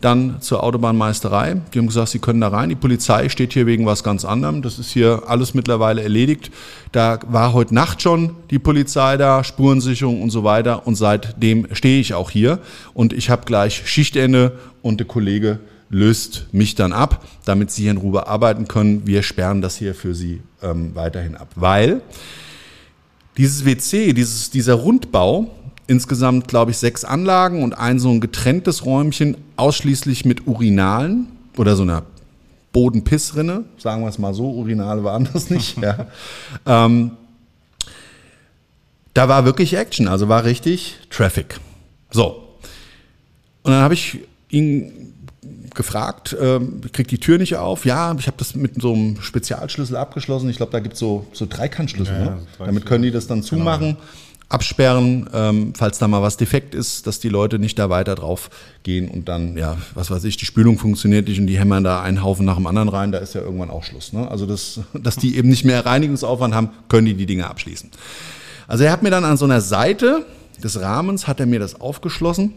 dann 0.00 0.40
zur 0.40 0.62
Autobahnmeisterei. 0.62 1.60
Die 1.72 1.78
haben 1.78 1.88
gesagt, 1.88 2.10
sie 2.10 2.18
können 2.18 2.40
da 2.40 2.48
rein. 2.48 2.68
Die 2.68 2.76
Polizei 2.76 3.28
steht 3.28 3.52
hier 3.52 3.66
wegen 3.66 3.84
was 3.84 4.04
ganz 4.04 4.24
anderem. 4.24 4.62
Das 4.62 4.78
ist 4.78 4.90
hier 4.90 5.24
alles 5.26 5.54
mittlerweile 5.54 6.02
erledigt. 6.02 6.50
Da 6.92 7.18
war 7.28 7.52
heute 7.52 7.74
Nacht 7.74 8.02
schon 8.02 8.36
die 8.50 8.58
Polizei 8.58 9.16
da, 9.16 9.42
Spurensicherung 9.42 10.22
und 10.22 10.30
so 10.30 10.44
weiter. 10.44 10.86
Und 10.86 10.94
seitdem 10.94 11.66
stehe 11.72 12.00
ich 12.00 12.14
auch 12.14 12.30
hier. 12.30 12.60
Und 12.94 13.12
ich 13.12 13.30
habe 13.30 13.44
gleich 13.44 13.82
Schichtende 13.86 14.58
und 14.82 15.00
der 15.00 15.06
Kollege 15.06 15.58
löst 15.90 16.46
mich 16.52 16.74
dann 16.74 16.92
ab, 16.92 17.24
damit 17.44 17.70
Sie 17.70 17.82
hier 17.82 17.92
in 17.92 17.96
Ruhe 17.96 18.26
arbeiten 18.26 18.68
können. 18.68 19.06
Wir 19.06 19.22
sperren 19.22 19.62
das 19.62 19.76
hier 19.76 19.94
für 19.94 20.14
Sie 20.14 20.42
ähm, 20.62 20.94
weiterhin 20.94 21.36
ab. 21.36 21.48
Weil 21.54 22.02
dieses 23.36 23.64
WC, 23.64 24.12
dieses, 24.12 24.50
dieser 24.50 24.74
Rundbau, 24.74 25.50
insgesamt, 25.86 26.48
glaube 26.48 26.70
ich, 26.70 26.78
sechs 26.78 27.04
Anlagen 27.04 27.62
und 27.62 27.78
ein 27.78 27.98
so 27.98 28.10
ein 28.10 28.20
getrenntes 28.20 28.84
Räumchen, 28.84 29.36
ausschließlich 29.56 30.24
mit 30.24 30.46
Urinalen 30.46 31.28
oder 31.56 31.74
so 31.76 31.82
einer 31.82 32.02
Bodenpissrinne, 32.72 33.64
sagen 33.78 34.02
wir 34.02 34.08
es 34.08 34.18
mal 34.18 34.34
so, 34.34 34.50
Urinale 34.50 35.02
waren 35.02 35.28
das 35.32 35.50
nicht. 35.50 35.78
ja. 35.82 36.06
ähm, 36.66 37.12
da 39.14 39.28
war 39.28 39.44
wirklich 39.44 39.74
Action, 39.74 40.06
also 40.06 40.28
war 40.28 40.44
richtig 40.44 40.98
Traffic. 41.10 41.58
So. 42.10 42.44
Und 43.62 43.72
dann 43.72 43.82
habe 43.82 43.94
ich 43.94 44.18
ihn 44.50 45.14
gefragt, 45.74 46.32
äh, 46.32 46.60
kriegt 46.92 47.10
die 47.10 47.18
Tür 47.18 47.38
nicht 47.38 47.56
auf. 47.56 47.84
Ja, 47.84 48.14
ich 48.18 48.26
habe 48.26 48.36
das 48.36 48.54
mit 48.54 48.80
so 48.80 48.92
einem 48.92 49.20
Spezialschlüssel 49.20 49.96
abgeschlossen. 49.96 50.48
Ich 50.50 50.56
glaube, 50.56 50.72
da 50.72 50.80
gibt 50.80 50.94
es 50.94 51.00
so, 51.00 51.26
so 51.32 51.46
Dreikantschlüssel. 51.48 52.14
Ja, 52.14 52.24
ne? 52.24 52.38
drei, 52.56 52.66
Damit 52.66 52.86
können 52.86 53.02
die 53.02 53.10
das 53.10 53.26
dann 53.26 53.42
zumachen, 53.42 53.96
absperren, 54.48 55.28
ähm, 55.34 55.74
falls 55.76 55.98
da 55.98 56.08
mal 56.08 56.22
was 56.22 56.36
defekt 56.36 56.74
ist, 56.74 57.06
dass 57.06 57.20
die 57.20 57.28
Leute 57.28 57.58
nicht 57.58 57.78
da 57.78 57.90
weiter 57.90 58.14
drauf 58.14 58.48
gehen 58.82 59.08
und 59.08 59.28
dann, 59.28 59.58
ja, 59.58 59.76
was 59.94 60.10
weiß 60.10 60.24
ich, 60.24 60.38
die 60.38 60.46
Spülung 60.46 60.78
funktioniert 60.78 61.28
nicht 61.28 61.38
und 61.38 61.46
die 61.46 61.58
hämmern 61.58 61.84
da 61.84 62.00
einen 62.02 62.22
Haufen 62.22 62.46
nach 62.46 62.56
dem 62.56 62.66
anderen 62.66 62.88
rein, 62.88 63.12
da 63.12 63.18
ist 63.18 63.34
ja 63.34 63.42
irgendwann 63.42 63.70
auch 63.70 63.84
Schluss. 63.84 64.12
Ne? 64.12 64.30
Also, 64.30 64.46
das, 64.46 64.80
dass 64.94 65.16
die 65.16 65.36
eben 65.36 65.48
nicht 65.48 65.64
mehr 65.64 65.84
Reinigungsaufwand 65.84 66.54
haben, 66.54 66.70
können 66.88 67.06
die 67.06 67.14
die 67.14 67.26
Dinge 67.26 67.48
abschließen. 67.48 67.90
Also 68.66 68.84
er 68.84 68.92
hat 68.92 69.02
mir 69.02 69.10
dann 69.10 69.24
an 69.24 69.36
so 69.38 69.46
einer 69.46 69.62
Seite 69.62 70.26
des 70.62 70.80
Rahmens, 70.80 71.26
hat 71.26 71.40
er 71.40 71.46
mir 71.46 71.58
das 71.58 71.80
aufgeschlossen 71.80 72.54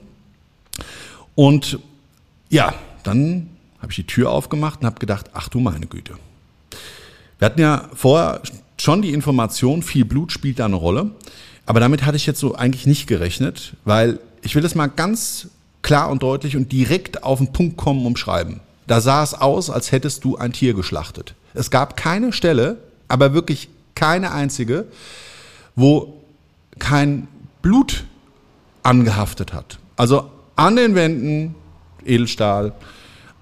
und 1.36 1.80
ja, 2.50 2.74
dann 3.04 3.50
habe 3.82 3.92
ich 3.92 3.96
die 3.96 4.08
Tür 4.08 4.32
aufgemacht 4.32 4.82
und 4.82 4.86
habe 4.86 5.00
gedacht, 5.00 5.32
ach 5.34 5.50
du 5.50 5.60
meine 5.60 5.88
Güte. 5.88 6.14
Wir 7.40 7.46
hatten 7.46 7.62
ja 7.62 7.90
vorher 7.94 8.42
schon 8.78 9.02
die 9.02 9.14
Information, 9.14 9.84
viel 9.84 10.06
Blut 10.06 10.32
spielt 10.32 10.60
da 10.60 10.66
eine 10.66 10.76
Rolle. 10.76 11.12
Aber 11.66 11.80
damit 11.80 12.06
hatte 12.06 12.18
ich 12.18 12.26
jetzt 12.26 12.40
so 12.40 12.56
eigentlich 12.56 12.86
nicht 12.86 13.08
gerechnet, 13.08 13.74
weil 13.86 14.20
ich 14.42 14.56
will 14.56 14.62
das 14.62 14.76
mal 14.76 14.88
ganz 14.88 15.48
klar 15.82 16.10
und 16.10 16.24
deutlich 16.24 16.56
und 16.58 16.72
direkt 16.72 17.24
auf 17.24 17.40
den 17.40 17.54
Punkt 17.54 17.78
kommen 17.78 18.06
umschreiben. 18.06 18.60
Da 18.88 19.02
sah 19.02 19.24
es 19.24 19.34
aus, 19.34 19.70
als 19.70 19.92
hättest 19.92 20.24
du 20.24 20.38
ein 20.38 20.54
Tier 20.54 20.74
geschlachtet. 20.74 21.36
Es 21.54 21.72
gab 21.72 21.96
keine 21.96 22.34
Stelle, 22.34 22.78
aber 23.08 23.34
wirklich 23.34 23.70
keine 23.96 24.32
einzige, 24.32 24.86
wo 25.76 26.22
kein 26.80 27.28
Blut 27.62 28.06
angehaftet 28.84 29.54
hat. 29.54 29.80
Also 29.96 30.30
an 30.56 30.76
den 30.76 30.96
Wänden 30.96 31.56
Edelstahl, 32.06 32.74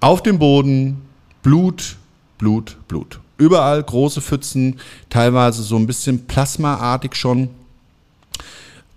auf 0.00 0.22
dem 0.22 0.38
Boden 0.38 1.02
Blut, 1.42 1.96
Blut, 2.38 2.76
Blut. 2.88 3.20
Überall 3.38 3.82
große 3.82 4.20
Pfützen, 4.20 4.78
teilweise 5.08 5.62
so 5.62 5.76
ein 5.76 5.86
bisschen 5.86 6.26
plasmaartig 6.26 7.14
schon, 7.14 7.48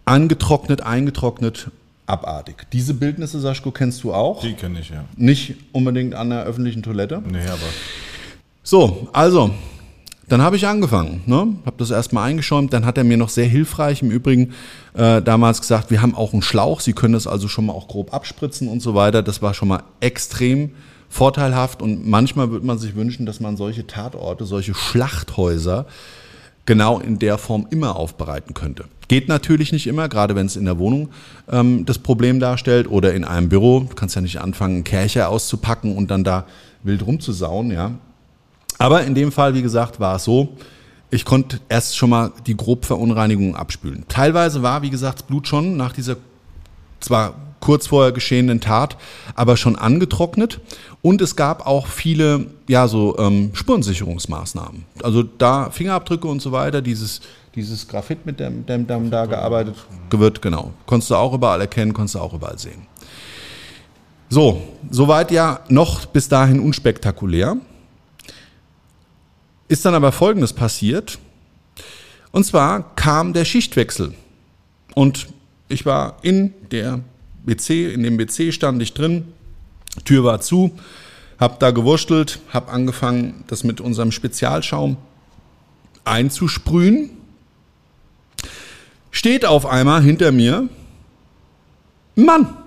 angetrocknet, 0.05 0.81
eingetrocknet, 0.81 1.71
abartig. 2.05 2.67
Diese 2.73 2.93
Bildnisse, 2.93 3.39
Saschko, 3.39 3.71
kennst 3.71 4.03
du 4.03 4.13
auch? 4.13 4.41
Die 4.41 4.53
kenne 4.53 4.79
ich, 4.81 4.89
ja. 4.89 5.05
Nicht 5.15 5.55
unbedingt 5.71 6.13
an 6.15 6.29
der 6.29 6.43
öffentlichen 6.43 6.83
Toilette. 6.83 7.23
Nee, 7.25 7.47
aber 7.47 7.59
So, 8.63 9.07
also, 9.13 9.51
dann 10.29 10.41
habe 10.41 10.55
ich 10.55 10.65
angefangen, 10.65 11.21
ne? 11.25 11.55
habe 11.65 11.75
das 11.77 11.91
erstmal 11.91 12.29
eingeschäumt. 12.29 12.71
Dann 12.73 12.85
hat 12.85 12.97
er 12.97 13.03
mir 13.03 13.17
noch 13.17 13.29
sehr 13.29 13.45
hilfreich 13.45 14.01
im 14.01 14.09
Übrigen 14.09 14.53
äh, 14.93 15.21
damals 15.21 15.59
gesagt, 15.59 15.91
wir 15.91 16.01
haben 16.01 16.15
auch 16.15 16.33
einen 16.33 16.41
Schlauch, 16.41 16.79
Sie 16.79 16.93
können 16.93 17.13
das 17.13 17.27
also 17.27 17.47
schon 17.47 17.65
mal 17.65 17.73
auch 17.73 17.87
grob 17.87 18.13
abspritzen 18.13 18.67
und 18.67 18.81
so 18.81 18.95
weiter. 18.95 19.21
Das 19.21 19.41
war 19.41 19.53
schon 19.53 19.67
mal 19.67 19.83
extrem 19.99 20.71
vorteilhaft 21.09 21.81
und 21.81 22.07
manchmal 22.07 22.49
würde 22.51 22.65
man 22.65 22.79
sich 22.79 22.95
wünschen, 22.95 23.25
dass 23.25 23.39
man 23.39 23.57
solche 23.57 23.85
Tatorte, 23.85 24.45
solche 24.45 24.73
Schlachthäuser 24.73 25.85
genau 26.65 26.99
in 26.99 27.19
der 27.19 27.37
Form 27.37 27.67
immer 27.69 27.95
aufbereiten 27.97 28.53
könnte. 28.53 28.85
Geht 29.09 29.27
natürlich 29.27 29.71
nicht 29.73 29.85
immer, 29.85 30.07
gerade 30.07 30.35
wenn 30.35 30.45
es 30.45 30.55
in 30.55 30.65
der 30.65 30.79
Wohnung 30.79 31.09
ähm, 31.51 31.85
das 31.85 31.99
Problem 31.99 32.39
darstellt 32.39 32.89
oder 32.89 33.13
in 33.13 33.25
einem 33.25 33.49
Büro. 33.49 33.81
Du 33.81 33.95
kannst 33.95 34.15
ja 34.15 34.21
nicht 34.21 34.39
anfangen, 34.39 34.75
einen 34.75 34.83
Kercher 34.85 35.29
auszupacken 35.29 35.95
und 35.95 36.09
dann 36.09 36.23
da 36.23 36.45
wild 36.83 37.05
rumzusauen, 37.05 37.71
ja. 37.71 37.91
Aber 38.77 39.03
in 39.03 39.15
dem 39.15 39.31
Fall, 39.31 39.53
wie 39.53 39.61
gesagt, 39.61 39.99
war 39.99 40.15
es 40.15 40.23
so, 40.23 40.57
ich 41.09 41.25
konnte 41.25 41.59
erst 41.69 41.95
schon 41.95 42.09
mal 42.09 42.31
die 42.47 42.57
Grobverunreinigung 42.57 43.55
abspülen. 43.55 44.05
Teilweise 44.07 44.63
war, 44.63 44.81
wie 44.81 44.89
gesagt, 44.89 45.19
das 45.19 45.27
Blut 45.27 45.47
schon 45.47 45.77
nach 45.77 45.93
dieser 45.93 46.17
zwar 46.99 47.35
kurz 47.59 47.87
vorher 47.87 48.11
geschehenen 48.11 48.59
Tat, 48.59 48.97
aber 49.35 49.55
schon 49.55 49.77
angetrocknet. 49.77 50.59
Und 51.01 51.21
es 51.21 51.35
gab 51.35 51.65
auch 51.65 51.87
viele, 51.87 52.47
ja, 52.67 52.87
so 52.87 53.17
ähm, 53.17 53.51
Spurensicherungsmaßnahmen. 53.53 54.85
Also 55.01 55.23
da 55.23 55.69
Fingerabdrücke 55.69 56.27
und 56.27 56.41
so 56.41 56.51
weiter, 56.51 56.81
dieses, 56.81 57.21
dieses 57.55 57.87
Graphit, 57.87 58.25
mit 58.25 58.39
dem, 58.39 58.65
dem, 58.65 58.85
dem 58.85 59.09
da 59.09 59.25
gearbeitet 59.25 59.75
wird, 60.09 60.41
genau. 60.41 60.71
Konntest 60.85 61.11
du 61.11 61.15
auch 61.15 61.33
überall 61.33 61.61
erkennen, 61.61 61.93
konntest 61.93 62.15
du 62.15 62.19
auch 62.19 62.33
überall 62.33 62.59
sehen. 62.59 62.87
So, 64.29 64.61
soweit 64.89 65.31
ja 65.31 65.59
noch 65.69 66.05
bis 66.05 66.27
dahin 66.27 66.59
unspektakulär. 66.59 67.55
Ist 69.73 69.85
dann 69.85 69.95
aber 69.95 70.11
Folgendes 70.11 70.53
passiert. 70.53 71.17
Und 72.31 72.43
zwar 72.43 72.95
kam 72.95 73.33
der 73.33 73.43
Schichtwechsel. 73.43 74.13
Und 74.93 75.29
ich 75.67 75.87
war 75.87 76.17
in 76.21 76.53
der 76.69 76.99
WC, 77.43 77.91
in 77.91 78.03
dem 78.03 78.19
WC 78.19 78.51
stand 78.51 78.83
ich 78.83 78.93
drin, 78.93 79.33
Tür 80.05 80.23
war 80.25 80.41
zu, 80.41 80.77
hab 81.39 81.59
da 81.59 81.71
gewurstelt, 81.71 82.37
hab 82.53 82.71
angefangen, 82.71 83.45
das 83.47 83.63
mit 83.63 83.81
unserem 83.81 84.11
Spezialschaum 84.11 84.97
einzusprühen. 86.05 87.09
Steht 89.09 89.43
auf 89.43 89.65
einmal 89.65 90.03
hinter 90.03 90.31
mir 90.31 90.69
ein 92.15 92.25
Mann. 92.25 92.57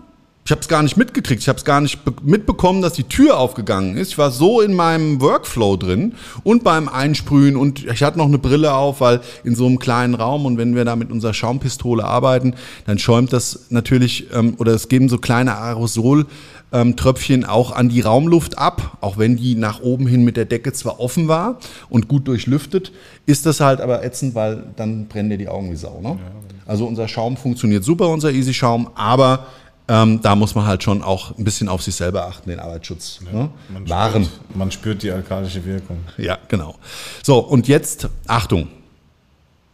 Ich 0.46 0.52
habe 0.52 0.61
es 0.61 0.68
gar 0.68 0.80
nicht 0.85 0.96
mitgekriegt. 0.96 1.42
Ich 1.42 1.48
habe 1.48 1.59
es 1.59 1.64
gar 1.64 1.80
nicht 1.80 2.04
be- 2.04 2.14
mitbekommen, 2.22 2.80
dass 2.80 2.92
die 2.92 3.02
Tür 3.02 3.37
aufgegangen 3.37 3.96
ist. 3.96 4.12
Ich 4.12 4.18
war 4.18 4.30
so 4.30 4.61
in 4.61 4.74
meinem 4.74 5.20
Workflow 5.20 5.76
drin 5.76 6.14
und 6.44 6.62
beim 6.62 6.88
Einsprühen 6.88 7.56
und 7.56 7.85
ich 7.85 8.04
hatte 8.04 8.16
noch 8.16 8.26
eine 8.26 8.38
Brille 8.38 8.72
auf, 8.72 9.00
weil 9.00 9.22
in 9.42 9.56
so 9.56 9.66
einem 9.66 9.80
kleinen 9.80 10.14
Raum 10.14 10.46
und 10.46 10.56
wenn 10.56 10.76
wir 10.76 10.85
da 10.85 10.94
mit 10.94 11.11
unserer 11.11 11.35
Schaumpistole 11.35 12.04
arbeiten, 12.04 12.54
dann 12.87 13.00
schäumt 13.00 13.32
das 13.32 13.66
natürlich 13.70 14.32
ähm, 14.32 14.54
oder 14.59 14.72
es 14.72 14.87
geben 14.88 15.09
so 15.09 15.18
kleine 15.18 15.59
Aerosol. 15.59 16.26
Ähm, 16.72 16.94
Tröpfchen 16.94 17.44
auch 17.44 17.72
an 17.72 17.88
die 17.88 18.00
Raumluft 18.00 18.56
ab, 18.56 18.98
auch 19.00 19.18
wenn 19.18 19.37
die 19.37 19.56
nach 19.56 19.80
oben 19.80 20.06
hin 20.06 20.24
mit 20.24 20.37
der 20.37 20.44
Decke 20.44 20.72
zwar 20.72 21.00
offen 21.00 21.26
war 21.26 21.59
und 21.88 22.06
gut 22.06 22.28
durchlüftet, 22.28 22.92
ist 23.24 23.46
das 23.46 23.61
halt 23.61 23.80
aber 23.80 24.04
ätzend, 24.04 24.37
weil 24.37 24.62
dann 24.76 25.06
brennen 25.06 25.30
dir 25.30 25.38
die 25.38 25.48
Augen 25.48 25.72
wie 25.72 25.76
Sau. 25.76 26.00
Ne? 26.00 26.18
Also 26.66 26.87
unser 26.87 27.09
Schaum 27.09 27.37
funktioniert 27.37 27.82
super, 27.82 28.09
unser 28.09 28.30
Easy 28.32 28.54
Schaum, 28.54 28.90
aber 28.94 29.46
ähm, 29.88 30.20
da 30.20 30.35
muss 30.35 30.55
man 30.55 30.66
halt 30.66 30.83
schon 30.83 31.03
auch 31.03 31.37
ein 31.38 31.44
bisschen 31.44 31.68
auf 31.68 31.83
sich 31.83 31.94
selber 31.94 32.27
achten, 32.27 32.51
den 32.51 32.59
Arbeitsschutz 32.59 33.20
ne? 33.33 33.51
man 33.72 33.88
wahren. 33.88 34.25
Spürt, 34.25 34.57
man 34.57 34.70
spürt 34.70 35.03
die 35.03 35.11
alkalische 35.12 35.64
Wirkung. 35.64 35.99
Ja, 36.18 36.38
genau. 36.49 36.77
So, 37.22 37.38
und 37.38 37.68
jetzt, 37.68 38.09
Achtung, 38.27 38.68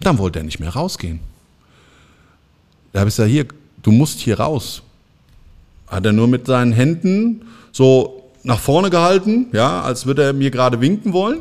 dann 0.00 0.18
wollte 0.18 0.40
er 0.40 0.44
nicht 0.44 0.60
mehr 0.60 0.70
rausgehen. 0.70 1.20
Da 2.92 3.00
habe 3.00 3.08
ich 3.08 3.16
gesagt, 3.16 3.30
hier, 3.30 3.46
du 3.82 3.90
musst 3.90 4.20
hier 4.20 4.38
raus. 4.38 4.82
Hat 5.86 6.04
er 6.04 6.12
nur 6.12 6.28
mit 6.28 6.46
seinen 6.46 6.72
Händen 6.72 7.46
so 7.70 8.30
nach 8.42 8.58
vorne 8.58 8.90
gehalten, 8.90 9.46
ja, 9.52 9.82
als 9.82 10.04
würde 10.04 10.24
er 10.24 10.32
mir 10.34 10.50
gerade 10.50 10.80
winken 10.80 11.12
wollen. 11.14 11.40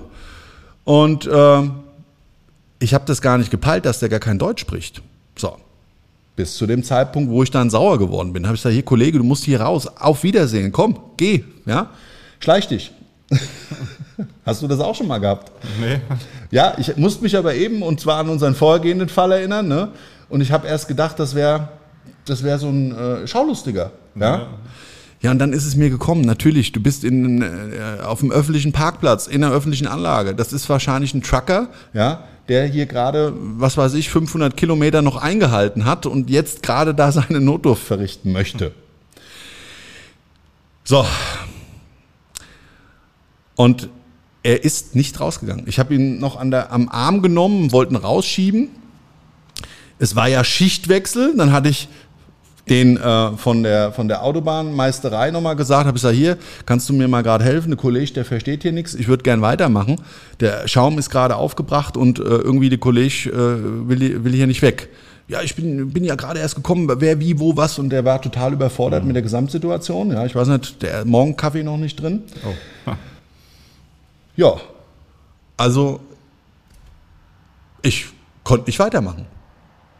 Und 0.85 1.25
äh, 1.25 1.69
ich 2.79 2.93
habe 2.93 3.05
das 3.05 3.21
gar 3.21 3.37
nicht 3.37 3.51
gepeilt, 3.51 3.85
dass 3.85 3.99
der 3.99 4.09
gar 4.09 4.19
kein 4.19 4.39
Deutsch 4.39 4.61
spricht. 4.61 5.01
So. 5.35 5.57
Bis 6.35 6.55
zu 6.55 6.65
dem 6.65 6.83
Zeitpunkt, 6.83 7.29
wo 7.29 7.43
ich 7.43 7.51
dann 7.51 7.69
sauer 7.69 7.99
geworden 7.99 8.33
bin, 8.33 8.45
habe 8.45 8.55
ich 8.55 8.61
gesagt, 8.61 8.73
hier 8.73 8.83
Kollege, 8.83 9.17
du 9.17 9.23
musst 9.23 9.43
hier 9.43 9.61
raus. 9.61 9.87
Auf 9.97 10.23
Wiedersehen, 10.23 10.71
komm, 10.71 10.97
geh, 11.17 11.43
ja. 11.65 11.89
Schleich 12.39 12.67
dich. 12.67 12.91
Hast 14.45 14.61
du 14.61 14.67
das 14.67 14.79
auch 14.79 14.95
schon 14.95 15.07
mal 15.07 15.19
gehabt? 15.19 15.51
Nee. 15.79 15.99
Ja, 16.51 16.75
ich 16.77 16.95
musste 16.97 17.23
mich 17.23 17.35
aber 17.35 17.55
eben, 17.55 17.81
und 17.81 17.99
zwar 17.99 18.19
an 18.19 18.29
unseren 18.29 18.55
vorhergehenden 18.55 19.09
Fall 19.09 19.31
erinnern, 19.31 19.67
ne? 19.67 19.89
Und 20.29 20.41
ich 20.41 20.51
habe 20.51 20.67
erst 20.67 20.87
gedacht, 20.87 21.19
das 21.19 21.35
wäre 21.35 21.69
das 22.25 22.43
wär 22.43 22.57
so 22.59 22.69
ein 22.69 22.95
äh, 22.95 23.27
Schaulustiger. 23.27 23.91
Ja? 24.15 24.47
ja, 25.21 25.31
und 25.31 25.39
dann 25.39 25.53
ist 25.53 25.65
es 25.65 25.75
mir 25.75 25.89
gekommen. 25.89 26.21
Natürlich, 26.21 26.71
du 26.71 26.81
bist 26.81 27.03
in, 27.03 27.41
äh, 27.41 28.01
auf 28.03 28.19
dem 28.19 28.31
öffentlichen 28.31 28.71
Parkplatz, 28.71 29.27
in 29.27 29.43
einer 29.43 29.53
öffentlichen 29.53 29.87
Anlage. 29.87 30.35
Das 30.35 30.53
ist 30.53 30.69
wahrscheinlich 30.69 31.13
ein 31.13 31.21
Trucker, 31.21 31.69
ja, 31.93 32.23
der 32.51 32.65
hier 32.67 32.85
gerade, 32.85 33.33
was 33.33 33.77
weiß 33.77 33.93
ich, 33.93 34.09
500 34.09 34.57
Kilometer 34.57 35.01
noch 35.01 35.15
eingehalten 35.15 35.85
hat 35.85 36.05
und 36.05 36.29
jetzt 36.29 36.61
gerade 36.61 36.93
da 36.93 37.09
seine 37.13 37.39
Notdurft 37.39 37.81
verrichten 37.81 38.33
möchte. 38.33 38.73
So. 40.83 41.05
Und 43.55 43.87
er 44.43 44.65
ist 44.65 44.95
nicht 44.95 45.17
rausgegangen. 45.21 45.65
Ich 45.65 45.79
habe 45.79 45.95
ihn 45.95 46.19
noch 46.19 46.43
der, 46.43 46.73
am 46.73 46.89
Arm 46.89 47.21
genommen, 47.21 47.71
wollten 47.71 47.95
rausschieben. 47.95 48.67
Es 49.97 50.17
war 50.17 50.27
ja 50.27 50.43
Schichtwechsel. 50.43 51.37
Dann 51.37 51.53
hatte 51.53 51.69
ich 51.69 51.87
den 52.69 52.97
äh, 52.97 53.31
von, 53.37 53.63
der, 53.63 53.91
von 53.91 54.07
der 54.07 54.23
Autobahnmeisterei 54.23 55.31
nochmal 55.31 55.55
gesagt, 55.55 55.87
habe 55.87 55.97
ich 55.97 56.01
gesagt, 56.01 56.15
hier, 56.15 56.37
kannst 56.65 56.87
du 56.89 56.93
mir 56.93 57.07
mal 57.07 57.23
gerade 57.23 57.43
helfen? 57.43 57.73
Ein 57.73 57.77
Kollege, 57.77 58.13
der 58.13 58.25
versteht 58.25 58.61
hier 58.61 58.71
nichts, 58.71 58.93
ich 58.93 59.07
würde 59.07 59.23
gern 59.23 59.41
weitermachen. 59.41 59.97
Der 60.39 60.67
Schaum 60.67 60.97
ist 60.97 61.09
gerade 61.09 61.35
aufgebracht 61.35 61.97
und 61.97 62.19
äh, 62.19 62.23
irgendwie 62.23 62.69
der 62.69 62.77
Kollege 62.77 63.29
äh, 63.29 63.89
will, 63.89 64.23
will 64.23 64.33
hier 64.33 64.47
nicht 64.47 64.61
weg. 64.61 64.89
Ja, 65.27 65.41
ich 65.41 65.55
bin, 65.55 65.91
bin 65.91 66.03
ja 66.03 66.15
gerade 66.15 66.39
erst 66.39 66.55
gekommen, 66.55 66.91
wer, 66.99 67.19
wie, 67.19 67.39
wo, 67.39 67.55
was 67.55 67.79
und 67.79 67.89
der 67.89 68.03
war 68.05 68.21
total 68.21 68.53
überfordert 68.53 69.01
mhm. 69.01 69.07
mit 69.07 69.15
der 69.15 69.23
Gesamtsituation. 69.23 70.11
Ja, 70.11 70.25
ich 70.25 70.35
weiß 70.35 70.47
nicht, 70.49 70.81
der 70.81 71.05
Morgenkaffee 71.05 71.63
noch 71.63 71.77
nicht 71.77 72.01
drin. 72.01 72.23
Oh. 72.45 72.93
Ja, 74.35 74.53
also 75.57 75.99
ich 77.81 78.07
konnte 78.43 78.67
nicht 78.67 78.79
weitermachen. 78.79 79.25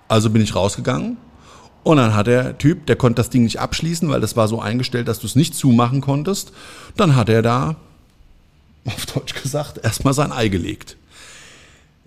Also 0.08 0.30
bin 0.30 0.41
ich 0.41 0.56
rausgegangen 0.56 1.17
und 1.84 1.98
dann 1.98 2.15
hat 2.15 2.28
der 2.28 2.58
Typ, 2.58 2.86
der 2.86 2.96
konnte 2.96 3.17
das 3.17 3.30
Ding 3.30 3.44
nicht 3.44 3.60
abschließen, 3.60 4.10
weil 4.10 4.22
das 4.22 4.36
war 4.36 4.48
so 4.48 4.62
eingestellt, 4.62 5.08
dass 5.08 5.20
du 5.20 5.28
es 5.28 5.36
nicht 5.36 5.56
zumachen 5.56 6.02
konntest. 6.02 6.52
Dann 6.96 7.15
hat 7.15 7.30
er 7.30 7.41
da, 7.41 7.76
auf 8.86 9.06
Deutsch 9.08 9.34
gesagt, 9.41 9.84
erstmal 9.84 10.13
sein 10.13 10.32
Ei 10.32 10.48
gelegt. 10.48 10.98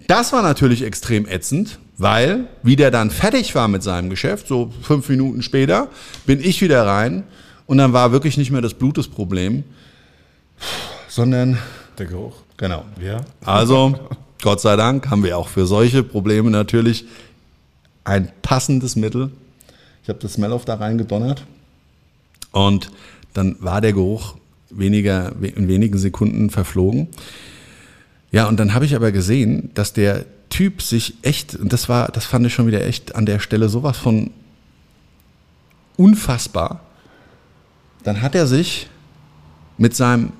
Das 0.06 0.32
war 0.32 0.42
natürlich 0.42 0.82
extrem 0.82 1.26
ätzend, 1.26 1.78
weil, 1.96 2.46
wie 2.62 2.76
der 2.76 2.90
dann 2.90 3.10
fertig 3.10 3.54
war 3.54 3.68
mit 3.68 3.82
seinem 3.82 4.10
Geschäft, 4.10 4.48
so 4.48 4.72
fünf 4.82 5.08
Minuten 5.08 5.42
später, 5.42 5.88
bin 6.26 6.40
ich 6.40 6.60
wieder 6.60 6.86
rein 6.86 7.24
und 7.66 7.78
dann 7.78 7.92
war 7.92 8.12
wirklich 8.12 8.36
nicht 8.36 8.50
mehr 8.50 8.60
das 8.60 8.74
Blut 8.74 8.98
das 8.98 9.08
Problem, 9.08 9.64
sondern 11.08 11.58
der 11.98 12.06
Geruch. 12.06 12.36
Genau. 12.56 12.84
Ja. 13.00 13.20
Also, 13.44 13.98
Gott 14.42 14.60
sei 14.60 14.76
Dank 14.76 15.10
haben 15.10 15.24
wir 15.24 15.38
auch 15.38 15.48
für 15.48 15.66
solche 15.66 16.02
Probleme 16.02 16.50
natürlich 16.50 17.06
ein 18.04 18.30
passendes 18.42 18.96
Mittel. 18.96 19.30
Ich 20.04 20.08
habe 20.10 20.18
das 20.18 20.34
Smelloff 20.34 20.66
da 20.66 20.74
reingedonnert 20.74 21.46
und 22.52 22.90
dann 23.32 23.56
war 23.60 23.80
der 23.80 23.94
Geruch 23.94 24.36
weniger, 24.68 25.32
in 25.40 25.66
wenigen 25.66 25.96
Sekunden 25.96 26.50
verflogen. 26.50 27.08
Ja, 28.30 28.46
und 28.46 28.60
dann 28.60 28.74
habe 28.74 28.84
ich 28.84 28.94
aber 28.94 29.12
gesehen, 29.12 29.70
dass 29.72 29.94
der 29.94 30.26
Typ 30.50 30.82
sich 30.82 31.14
echt, 31.22 31.54
und 31.54 31.72
das 31.72 31.88
war, 31.88 32.08
das 32.08 32.26
fand 32.26 32.46
ich 32.46 32.52
schon 32.52 32.66
wieder 32.66 32.84
echt 32.84 33.14
an 33.14 33.24
der 33.24 33.38
Stelle 33.38 33.70
sowas 33.70 33.96
von 33.96 34.30
unfassbar. 35.96 36.80
Dann 38.02 38.20
hat 38.20 38.34
er 38.34 38.46
sich 38.46 38.88
mit 39.78 39.96
seinem 39.96 40.32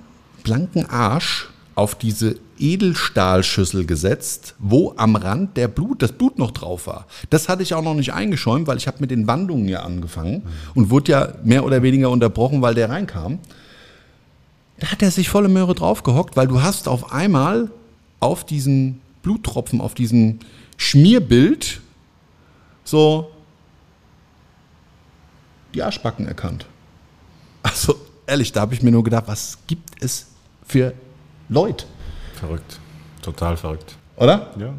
blanken 0.42 0.84
Arsch 0.84 1.48
auf 1.74 1.94
diese 1.94 2.36
Edelstahlschüssel 2.58 3.86
gesetzt, 3.86 4.54
wo 4.58 4.94
am 4.96 5.16
Rand 5.16 5.56
der 5.56 5.68
Blut, 5.68 6.02
das 6.02 6.12
Blut 6.12 6.38
noch 6.38 6.50
drauf 6.50 6.86
war. 6.86 7.06
Das 7.30 7.48
hatte 7.48 7.62
ich 7.62 7.74
auch 7.74 7.82
noch 7.82 7.94
nicht 7.94 8.12
eingeschäumt, 8.12 8.66
weil 8.66 8.76
ich 8.76 8.86
habe 8.86 8.98
mit 9.00 9.10
den 9.10 9.26
Wandungen 9.26 9.68
ja 9.68 9.82
angefangen 9.82 10.42
und 10.74 10.90
wurde 10.90 11.12
ja 11.12 11.32
mehr 11.42 11.64
oder 11.64 11.82
weniger 11.82 12.10
unterbrochen, 12.10 12.62
weil 12.62 12.74
der 12.74 12.90
reinkam. 12.90 13.38
Da 14.78 14.88
hat 14.88 15.02
er 15.02 15.10
sich 15.10 15.28
volle 15.28 15.48
Möhre 15.48 15.74
draufgehockt, 15.74 16.36
weil 16.36 16.48
du 16.48 16.62
hast 16.62 16.88
auf 16.88 17.12
einmal 17.12 17.70
auf 18.20 18.44
diesen 18.44 19.00
Bluttropfen, 19.22 19.80
auf 19.80 19.94
diesem 19.94 20.40
Schmierbild 20.76 21.80
so 22.84 23.30
die 25.74 25.82
Arschbacken 25.82 26.26
erkannt. 26.26 26.66
Also 27.62 27.96
ehrlich, 28.26 28.52
da 28.52 28.60
habe 28.60 28.74
ich 28.74 28.82
mir 28.82 28.90
nur 28.90 29.04
gedacht, 29.04 29.24
was 29.26 29.58
gibt 29.66 30.02
es 30.02 30.26
für 30.66 30.94
Leute? 31.48 31.86
Verrückt. 32.46 32.78
Total 33.22 33.56
verrückt. 33.56 33.96
Oder? 34.16 34.50
Ja. 34.58 34.74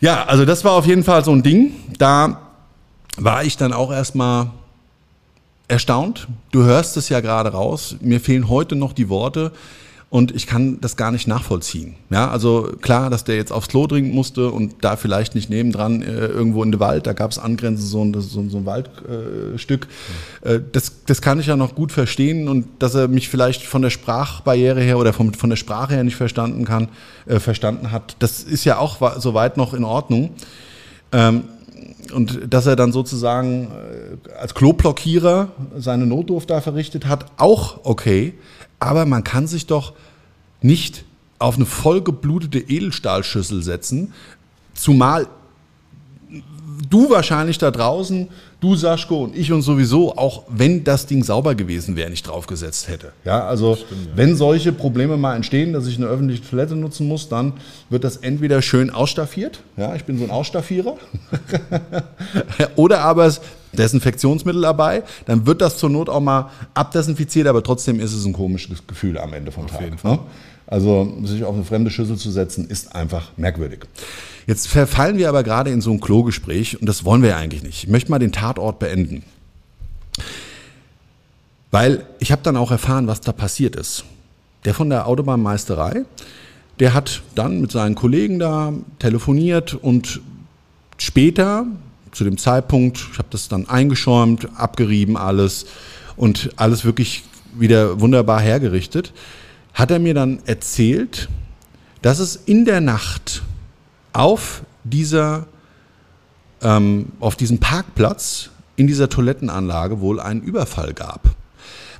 Ja, 0.00 0.24
also 0.24 0.44
das 0.44 0.64
war 0.64 0.72
auf 0.72 0.86
jeden 0.86 1.04
Fall 1.04 1.24
so 1.24 1.30
ein 1.30 1.44
Ding. 1.44 1.74
Da 1.98 2.40
war 3.16 3.44
ich 3.44 3.56
dann 3.56 3.72
auch 3.72 3.92
erstmal 3.92 4.50
erstaunt. 5.68 6.26
Du 6.50 6.64
hörst 6.64 6.96
es 6.96 7.08
ja 7.08 7.20
gerade 7.20 7.52
raus. 7.52 7.96
Mir 8.00 8.20
fehlen 8.20 8.48
heute 8.48 8.74
noch 8.74 8.92
die 8.92 9.08
Worte. 9.08 9.52
Und 10.12 10.36
ich 10.36 10.46
kann 10.46 10.78
das 10.82 10.98
gar 10.98 11.10
nicht 11.10 11.26
nachvollziehen. 11.26 11.94
Ja, 12.10 12.30
also 12.30 12.68
klar, 12.82 13.08
dass 13.08 13.24
der 13.24 13.36
jetzt 13.36 13.50
aufs 13.50 13.68
Klo 13.68 13.86
dringen 13.86 14.12
musste 14.14 14.50
und 14.50 14.74
da 14.82 14.96
vielleicht 14.96 15.34
nicht 15.34 15.48
nebendran 15.48 16.02
äh, 16.02 16.26
irgendwo 16.26 16.62
in 16.62 16.70
den 16.70 16.80
Wald, 16.80 17.06
da 17.06 17.14
gab 17.14 17.30
es 17.30 17.38
angrenzend 17.38 17.88
so 17.88 18.04
ein, 18.04 18.12
so, 18.12 18.46
so 18.46 18.58
ein 18.58 18.66
Waldstück. 18.66 19.88
Äh, 20.42 20.60
das, 20.70 21.04
das 21.06 21.22
kann 21.22 21.40
ich 21.40 21.46
ja 21.46 21.56
noch 21.56 21.74
gut 21.74 21.92
verstehen 21.92 22.46
und 22.46 22.66
dass 22.78 22.94
er 22.94 23.08
mich 23.08 23.30
vielleicht 23.30 23.62
von 23.62 23.80
der 23.80 23.88
Sprachbarriere 23.88 24.82
her 24.82 24.98
oder 24.98 25.14
vom, 25.14 25.32
von 25.32 25.48
der 25.48 25.56
Sprache 25.56 25.94
her 25.94 26.04
nicht 26.04 26.16
verstanden 26.16 26.66
kann, 26.66 26.90
äh, 27.24 27.40
verstanden 27.40 27.90
hat, 27.90 28.16
das 28.18 28.42
ist 28.42 28.66
ja 28.66 28.76
auch 28.76 29.18
soweit 29.18 29.56
noch 29.56 29.72
in 29.72 29.82
Ordnung. 29.82 30.32
Ähm, 31.12 31.44
und 32.12 32.52
dass 32.52 32.66
er 32.66 32.76
dann 32.76 32.92
sozusagen 32.92 33.70
äh, 33.70 34.32
als 34.38 34.54
Kloblockierer 34.54 35.48
seine 35.76 36.06
Notdurft 36.06 36.50
da 36.50 36.60
verrichtet 36.60 37.06
hat, 37.06 37.26
auch 37.36 37.80
okay. 37.84 38.34
Aber 38.78 39.06
man 39.06 39.24
kann 39.24 39.46
sich 39.46 39.66
doch 39.66 39.92
nicht 40.60 41.04
auf 41.38 41.56
eine 41.56 41.66
vollgeblutete 41.66 42.58
Edelstahlschüssel 42.58 43.62
setzen, 43.62 44.12
zumal 44.74 45.26
du 46.88 47.10
wahrscheinlich 47.10 47.58
da 47.58 47.70
draußen, 47.70 48.28
du 48.62 48.76
Saschko 48.76 49.24
und 49.24 49.36
ich 49.36 49.52
und 49.52 49.62
sowieso, 49.62 50.16
auch 50.16 50.44
wenn 50.48 50.84
das 50.84 51.06
Ding 51.06 51.24
sauber 51.24 51.54
gewesen 51.54 51.96
wäre, 51.96 52.08
nicht 52.08 52.26
draufgesetzt 52.26 52.88
hätte. 52.88 53.12
Ja, 53.24 53.44
also 53.46 53.74
stimmt, 53.74 54.06
ja. 54.06 54.12
wenn 54.16 54.36
solche 54.36 54.72
Probleme 54.72 55.16
mal 55.16 55.34
entstehen, 55.34 55.72
dass 55.72 55.86
ich 55.86 55.98
eine 55.98 56.06
öffentliche 56.06 56.48
Toilette 56.48 56.76
nutzen 56.76 57.08
muss, 57.08 57.28
dann 57.28 57.54
wird 57.90 58.04
das 58.04 58.18
entweder 58.18 58.62
schön 58.62 58.90
ausstaffiert, 58.90 59.60
ja, 59.76 59.94
ich 59.94 60.04
bin 60.04 60.16
so 60.16 60.24
ein 60.24 60.30
Ausstaffierer, 60.30 60.96
oder 62.76 63.00
aber 63.00 63.26
es 63.26 63.40
Desinfektionsmittel 63.72 64.62
dabei, 64.62 65.02
dann 65.26 65.46
wird 65.46 65.60
das 65.60 65.78
zur 65.78 65.90
Not 65.90 66.08
auch 66.08 66.20
mal 66.20 66.50
abdesinfiziert, 66.74 67.46
aber 67.46 67.62
trotzdem 67.62 68.00
ist 68.00 68.12
es 68.12 68.24
ein 68.24 68.32
komisches 68.32 68.86
Gefühl 68.86 69.18
am 69.18 69.32
Ende 69.32 69.50
vom 69.50 69.64
Auf 69.64 69.72
Tag. 69.72 69.80
Jeden 69.80 69.98
Fall. 69.98 70.12
Ne? 70.12 70.18
Also 70.72 71.12
sich 71.24 71.44
auf 71.44 71.54
eine 71.54 71.64
fremde 71.64 71.90
Schüssel 71.90 72.16
zu 72.16 72.30
setzen, 72.30 72.66
ist 72.66 72.94
einfach 72.94 73.32
merkwürdig. 73.36 73.80
Jetzt 74.46 74.68
verfallen 74.68 75.18
wir 75.18 75.28
aber 75.28 75.42
gerade 75.42 75.68
in 75.68 75.82
so 75.82 75.90
ein 75.90 76.00
Klogespräch 76.00 76.80
und 76.80 76.86
das 76.86 77.04
wollen 77.04 77.20
wir 77.20 77.28
ja 77.28 77.36
eigentlich 77.36 77.62
nicht. 77.62 77.84
Ich 77.84 77.90
möchte 77.90 78.10
mal 78.10 78.18
den 78.18 78.32
Tatort 78.32 78.78
beenden. 78.78 79.22
Weil 81.70 82.06
ich 82.20 82.32
habe 82.32 82.40
dann 82.42 82.56
auch 82.56 82.70
erfahren, 82.70 83.06
was 83.06 83.20
da 83.20 83.32
passiert 83.32 83.76
ist. 83.76 84.04
Der 84.64 84.72
von 84.72 84.88
der 84.88 85.06
Autobahnmeisterei, 85.06 86.06
der 86.80 86.94
hat 86.94 87.20
dann 87.34 87.60
mit 87.60 87.70
seinen 87.70 87.94
Kollegen 87.94 88.38
da 88.38 88.72
telefoniert 88.98 89.74
und 89.74 90.22
später, 90.96 91.66
zu 92.12 92.24
dem 92.24 92.38
Zeitpunkt, 92.38 93.08
ich 93.12 93.18
habe 93.18 93.28
das 93.28 93.48
dann 93.48 93.68
eingeschäumt, 93.68 94.48
abgerieben 94.56 95.18
alles 95.18 95.66
und 96.16 96.48
alles 96.56 96.86
wirklich 96.86 97.24
wieder 97.52 98.00
wunderbar 98.00 98.40
hergerichtet, 98.40 99.12
hat 99.74 99.90
er 99.90 99.98
mir 99.98 100.14
dann 100.14 100.40
erzählt, 100.46 101.28
dass 102.02 102.18
es 102.18 102.36
in 102.36 102.64
der 102.64 102.80
Nacht 102.80 103.42
auf 104.12 104.62
dieser, 104.84 105.46
ähm, 106.60 107.12
auf 107.20 107.36
diesem 107.36 107.58
Parkplatz 107.58 108.50
in 108.76 108.86
dieser 108.86 109.08
Toilettenanlage 109.08 110.00
wohl 110.00 110.20
einen 110.20 110.42
Überfall 110.42 110.92
gab. 110.92 111.34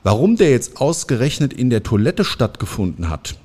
Warum 0.02 0.36
der 0.36 0.50
jetzt 0.50 0.80
ausgerechnet 0.80 1.52
in 1.52 1.70
der 1.70 1.82
Toilette 1.82 2.24
stattgefunden 2.24 3.08
hat, 3.08 3.36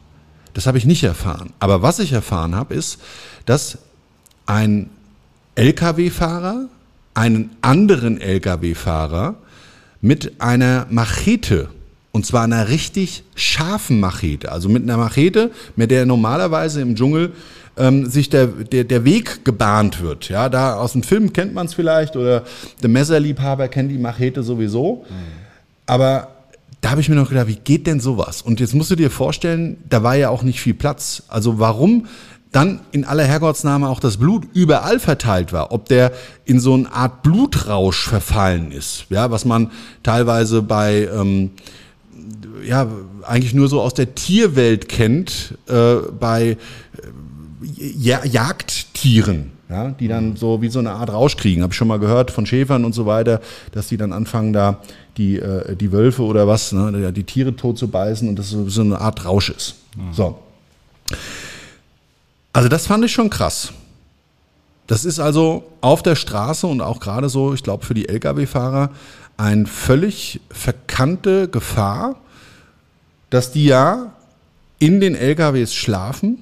das 0.53 0.65
habe 0.65 0.79
ich 0.79 0.85
nicht 0.85 1.03
erfahren. 1.03 1.53
Aber 1.59 1.83
was 1.83 1.99
ich 1.99 2.13
erfahren 2.13 2.55
habe, 2.55 2.73
ist, 2.73 2.99
dass 3.45 3.77
ein 4.47 4.89
Lkw-Fahrer 5.55 6.67
einen 7.13 7.55
anderen 7.61 8.19
Lkw-Fahrer 8.19 9.35
mit 10.01 10.41
einer 10.41 10.87
Machete 10.89 11.69
und 12.17 12.25
zwar 12.25 12.43
einer 12.43 12.69
richtig 12.69 13.23
scharfen 13.35 13.99
Machete, 13.99 14.51
also 14.51 14.69
mit 14.69 14.81
einer 14.81 14.97
Machete, 14.97 15.51
mit 15.75 15.91
der 15.91 16.07
normalerweise 16.07 16.81
im 16.81 16.95
Dschungel 16.95 17.31
ähm, 17.77 18.07
sich 18.07 18.31
der, 18.31 18.47
der, 18.47 18.85
der 18.85 19.05
Weg 19.05 19.45
gebahnt 19.45 20.01
wird. 20.01 20.27
Ja, 20.27 20.49
da 20.49 20.77
aus 20.77 20.93
dem 20.93 21.03
Film 21.03 21.31
kennt 21.31 21.53
man 21.53 21.67
es 21.67 21.75
vielleicht 21.75 22.15
oder 22.15 22.43
der 22.81 22.89
Messerliebhaber 22.89 23.67
kennt 23.67 23.91
die 23.91 23.99
Machete 23.99 24.41
sowieso. 24.41 25.05
Mhm. 25.07 25.13
Aber 25.85 26.29
da 26.81 26.89
habe 26.89 27.01
ich 27.01 27.07
mir 27.07 27.13
noch 27.13 27.29
gedacht, 27.29 27.49
wie 27.49 27.59
geht 27.63 27.85
denn 27.85 27.99
sowas? 27.99 28.41
Und 28.41 28.59
jetzt 28.59 28.73
musst 28.73 28.89
du 28.89 28.95
dir 28.95 29.11
vorstellen, 29.11 29.77
da 29.87 30.01
war 30.01 30.15
ja 30.15 30.29
auch 30.29 30.41
nicht 30.41 30.59
viel 30.59 30.73
Platz. 30.73 31.21
Also 31.27 31.59
warum 31.59 32.07
dann 32.51 32.79
in 32.91 33.05
aller 33.05 33.25
Herrgottsname 33.25 33.87
auch 33.87 33.99
das 33.99 34.17
Blut 34.17 34.47
überall 34.53 34.99
verteilt 34.99 35.53
war, 35.53 35.71
ob 35.71 35.85
der 35.85 36.11
in 36.45 36.59
so 36.59 36.73
eine 36.73 36.91
Art 36.91 37.21
Blutrausch 37.21 38.07
verfallen 38.07 38.71
ist, 38.71 39.05
ja, 39.09 39.29
was 39.29 39.45
man 39.45 39.69
teilweise 40.01 40.63
bei 40.63 41.07
ähm, 41.13 41.51
ja 42.65 42.87
eigentlich 43.23 43.53
nur 43.53 43.67
so 43.67 43.81
aus 43.81 43.93
der 43.93 44.15
Tierwelt 44.15 44.89
kennt, 44.89 45.57
äh, 45.67 45.95
bei 46.19 46.57
ja 47.77 48.23
Jagdtieren, 48.23 49.51
ja, 49.69 49.89
die 49.89 50.07
dann 50.07 50.35
so 50.35 50.61
wie 50.61 50.69
so 50.69 50.79
eine 50.79 50.91
Art 50.91 51.11
Rausch 51.11 51.37
kriegen. 51.37 51.63
Habe 51.63 51.73
ich 51.73 51.77
schon 51.77 51.87
mal 51.87 51.99
gehört 51.99 52.31
von 52.31 52.45
Schäfern 52.45 52.85
und 52.85 52.93
so 52.93 53.05
weiter, 53.05 53.41
dass 53.71 53.87
die 53.87 53.97
dann 53.97 54.13
anfangen, 54.13 54.53
da 54.53 54.81
die, 55.17 55.37
äh, 55.37 55.75
die 55.75 55.91
Wölfe 55.91 56.23
oder 56.23 56.47
was, 56.47 56.71
ne, 56.71 57.11
die 57.11 57.23
Tiere 57.23 57.55
tot 57.55 57.77
zu 57.77 57.87
beißen 57.87 58.29
und 58.29 58.37
das 58.37 58.49
so, 58.49 58.69
so 58.69 58.81
eine 58.81 59.01
Art 59.01 59.25
Rausch 59.25 59.49
ist. 59.49 59.75
Mhm. 59.95 60.13
So. 60.13 60.39
Also 62.53 62.69
das 62.69 62.87
fand 62.87 63.03
ich 63.05 63.11
schon 63.11 63.29
krass. 63.29 63.73
Das 64.87 65.03
ist 65.03 65.19
also 65.19 65.63
auf 65.81 66.01
der 66.01 66.15
Straße 66.15 66.65
und 66.65 66.81
auch 66.81 66.99
gerade 66.99 67.27
so, 67.27 67.53
ich 67.53 67.61
glaube, 67.61 67.85
für 67.85 67.93
die 67.93 68.07
Lkw-Fahrer 68.07 68.89
eine 69.37 69.67
völlig 69.67 70.41
verkannte 70.49 71.47
Gefahr, 71.47 72.17
dass 73.29 73.51
die 73.51 73.65
ja 73.65 74.13
in 74.79 74.99
den 74.99 75.15
LKWs 75.15 75.73
schlafen 75.73 76.41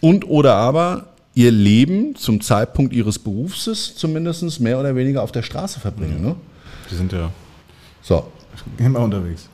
und 0.00 0.28
oder 0.28 0.54
aber 0.54 1.06
ihr 1.34 1.50
Leben 1.50 2.16
zum 2.16 2.40
Zeitpunkt 2.40 2.92
ihres 2.92 3.18
Berufs 3.18 3.68
zumindest 3.96 4.60
mehr 4.60 4.78
oder 4.78 4.94
weniger 4.96 5.22
auf 5.22 5.32
der 5.32 5.42
Straße 5.42 5.80
verbringen. 5.80 6.22
Ne? 6.22 6.36
Die 6.90 6.94
sind 6.94 7.12
ja 7.12 7.30
So, 8.02 8.26
immer 8.78 9.00
unterwegs. 9.00 9.48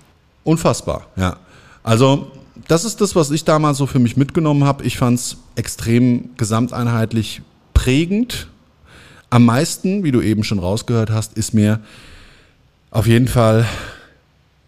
Unfassbar, 0.45 1.07
ja. 1.17 1.37
Also, 1.83 2.31
das 2.69 2.85
ist 2.85 3.01
das, 3.01 3.15
was 3.15 3.31
ich 3.31 3.45
damals 3.45 3.79
so 3.79 3.87
für 3.87 3.99
mich 3.99 4.17
mitgenommen 4.17 4.65
habe. 4.65 4.85
Ich 4.85 4.97
fand 4.97 5.19
es 5.19 5.37
extrem 5.55 6.31
gesamteinheitlich 6.37 7.43
prägend. 7.75 8.49
Am 9.31 9.45
meisten, 9.45 10.03
wie 10.03 10.13
du 10.13 10.21
eben 10.21 10.45
schon 10.45 10.59
rausgehört 10.59 11.11
hast, 11.11 11.35
ist 11.35 11.53
mir 11.53 11.81
auf 12.97 13.07
jeden 13.07 13.29
Fall 13.29 13.67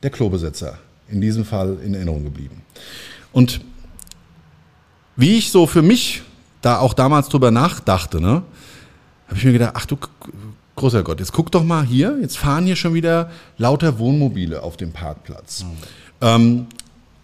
der 0.03 0.11
Klobesetzer 0.11 0.77
in 1.09 1.23
diesem 1.23 1.47
Fall 1.47 1.79
in 1.83 1.95
Erinnerung 1.95 2.25
geblieben. 2.25 2.61
Und 3.33 3.63
wie 5.17 5.39
ich 5.39 5.51
so 5.51 5.67
für 5.67 5.81
mich 5.81 6.21
da 6.61 6.79
auch 6.79 6.93
damals 6.93 7.31
drüber 7.31 7.51
nachdachte, 7.51 8.21
ne, 8.21 8.43
habe 9.29 9.39
ich 9.39 9.45
mir 9.45 9.53
gedacht, 9.53 9.73
ach 9.77 9.87
du 9.87 9.97
großer 10.77 11.03
Gott, 11.05 11.21
jetzt 11.21 11.33
guck 11.33 11.51
doch 11.51 11.65
mal 11.65 11.87
hier, 11.87 12.19
jetzt 12.21 12.37
fahren 12.37 12.67
hier 12.67 12.77
schon 12.77 12.93
wieder 12.93 13.31
lauter 13.57 13.99
Wohnmobile 13.99 14.63
auf 14.63 14.77
dem 14.77 14.93
Parkplatz. 14.93 15.65
Ähm, 16.21 16.67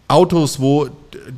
Autos, 0.07 0.59
wo 0.59 0.89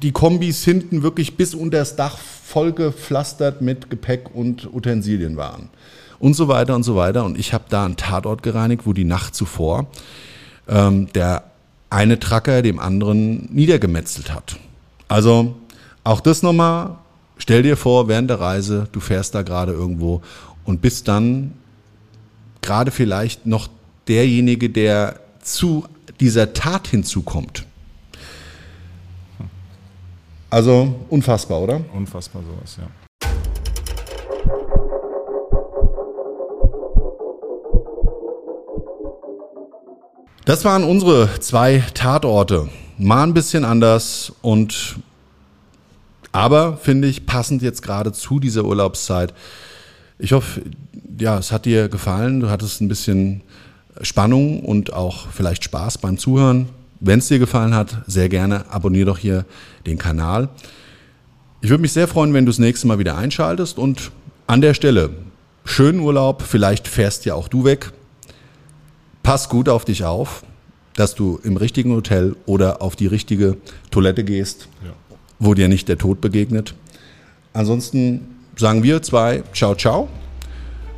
die 0.02 0.14
Kombis 0.14 0.64
hinten 0.64 1.04
wirklich 1.04 1.36
bis 1.36 1.54
unter 1.54 1.80
das 1.80 1.98
Dach 1.98 2.18
vollgepflastert 2.18 3.62
mit 3.62 3.90
Gepäck 3.90 4.34
und 4.34 4.74
Utensilien 4.74 5.36
waren. 5.36 5.70
Und 6.20 6.34
so 6.34 6.48
weiter 6.48 6.76
und 6.76 6.84
so 6.84 6.96
weiter. 6.96 7.26
Und 7.26 7.38
ich 7.38 7.54
habe 7.54 7.66
da 7.70 7.86
einen 7.86 7.96
Tatort 7.96 8.44
gereinigt, 8.44 8.86
wo 8.86 8.94
die 8.94 9.04
Nacht 9.04 9.36
zuvor 9.36 9.88
ähm, 10.68 11.12
der 11.14 11.44
eine 11.90 12.20
Tracker 12.20 12.62
dem 12.62 12.80
anderen 12.80 13.48
niedergemetzelt 13.54 14.34
hat. 14.34 14.58
Also 15.08 15.56
auch 16.04 16.20
das 16.20 16.44
nochmal, 16.44 16.98
stell 17.38 17.64
dir 17.64 17.78
vor, 17.78 18.08
während 18.08 18.30
der 18.30 18.40
Reise, 18.40 18.88
du 18.92 19.00
fährst 19.00 19.36
da 19.36 19.42
gerade 19.42 19.72
irgendwo 19.72 20.22
und 20.66 20.82
bist 20.82 21.08
dann 21.08 21.54
gerade 22.62 22.92
vielleicht 22.92 23.46
noch 23.46 23.70
derjenige, 24.08 24.70
der 24.70 25.20
zu 25.42 25.86
dieser 26.20 26.54
Tat 26.54 26.88
hinzukommt. 26.88 27.66
Also 30.50 30.96
unfassbar, 31.10 31.62
oder? 31.62 31.82
Unfassbar 31.94 32.42
sowas, 32.44 32.78
ja. 32.78 33.07
Das 40.48 40.64
waren 40.64 40.86
unsere 40.86 41.28
zwei 41.42 41.84
Tatorte. 41.94 42.70
Mal 42.98 43.24
ein 43.24 43.34
bisschen 43.34 43.66
anders 43.66 44.32
und 44.42 44.96
aber 46.32 46.78
finde 46.78 47.10
ich 47.10 47.26
passend 47.26 47.62
jetzt 47.62 47.82
gerade 47.82 48.14
zu 48.14 48.40
dieser 48.40 48.64
Urlaubszeit. 48.64 49.34
Ich 50.18 50.32
hoffe, 50.32 50.62
ja, 51.20 51.38
es 51.38 51.52
hat 51.52 51.66
dir 51.66 51.90
gefallen. 51.90 52.40
Du 52.40 52.50
hattest 52.50 52.80
ein 52.80 52.88
bisschen 52.88 53.42
Spannung 54.02 54.62
und 54.64 54.94
auch 54.94 55.28
vielleicht 55.34 55.66
Spaß 55.66 55.98
beim 55.98 56.18
Zuhören. 56.18 56.70
Wenn 57.02 57.20
es 57.20 57.28
dir 57.28 57.40
gefallen 57.40 57.76
hat, 57.76 57.98
sehr 58.08 58.30
gerne 58.30 58.72
abonniere 58.72 59.08
doch 59.08 59.18
hier 59.18 59.44
den 59.86 59.98
Kanal. 59.98 60.48
Ich 61.60 61.70
würde 61.70 61.82
mich 61.82 61.92
sehr 61.92 62.08
freuen, 62.08 62.34
wenn 62.34 62.46
du 62.46 62.52
das 62.52 62.60
nächste 62.60 62.88
Mal 62.88 63.00
wieder 63.00 63.18
einschaltest 63.18 63.78
und 63.78 64.12
an 64.48 64.62
der 64.62 64.76
Stelle 64.76 65.10
schönen 65.66 66.00
Urlaub. 66.00 66.42
Vielleicht 66.42 66.88
fährst 66.88 67.26
ja 67.26 67.36
auch 67.36 67.50
du 67.50 67.66
weg. 67.66 67.92
Pass 69.28 69.50
gut 69.50 69.68
auf 69.68 69.84
dich 69.84 70.06
auf, 70.06 70.46
dass 70.96 71.14
du 71.14 71.38
im 71.44 71.58
richtigen 71.58 71.92
Hotel 71.92 72.38
oder 72.46 72.82
auf 72.82 72.96
die 72.96 73.08
richtige 73.08 73.58
Toilette 73.92 74.24
gehst, 74.24 74.70
Ja. 74.82 74.92
wo 75.38 75.54
dir 75.54 75.68
nicht 75.68 75.90
der 75.90 75.98
Tod 75.98 76.22
begegnet. 76.22 76.76
Ansonsten 77.52 78.22
sagen 78.56 78.84
wir 78.84 79.02
zwei, 79.02 79.44
ciao, 79.54 79.76
ciao. 79.76 80.08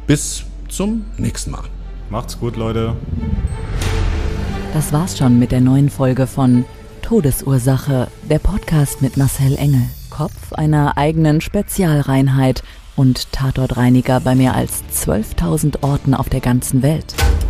Bis 0.05 0.43
zum 0.67 1.05
nächsten 1.17 1.49
Mal. 1.49 1.63
Macht's 2.11 2.39
gut, 2.39 2.55
Leute. 2.55 2.95
Das 4.75 4.93
war's 4.93 5.17
schon 5.17 5.39
mit 5.39 5.51
der 5.51 5.61
neuen 5.61 5.89
Folge 5.89 6.27
von 6.27 6.65
Todesursache, 7.01 8.09
der 8.29 8.37
Podcast 8.37 9.01
mit 9.01 9.17
Marcel 9.17 9.55
Engel, 9.55 9.89
Kopf 10.11 10.53
einer 10.53 10.99
eigenen 10.99 11.41
Spezialreinheit 11.41 12.61
und 12.95 13.31
Tatortreiniger 13.31 14.19
bei 14.19 14.35
mehr 14.35 14.53
als 14.53 14.83
12.000 14.93 15.81
Orten 15.81 16.13
auf 16.13 16.29
der 16.29 16.41
ganzen 16.41 16.83
Welt. 16.83 17.15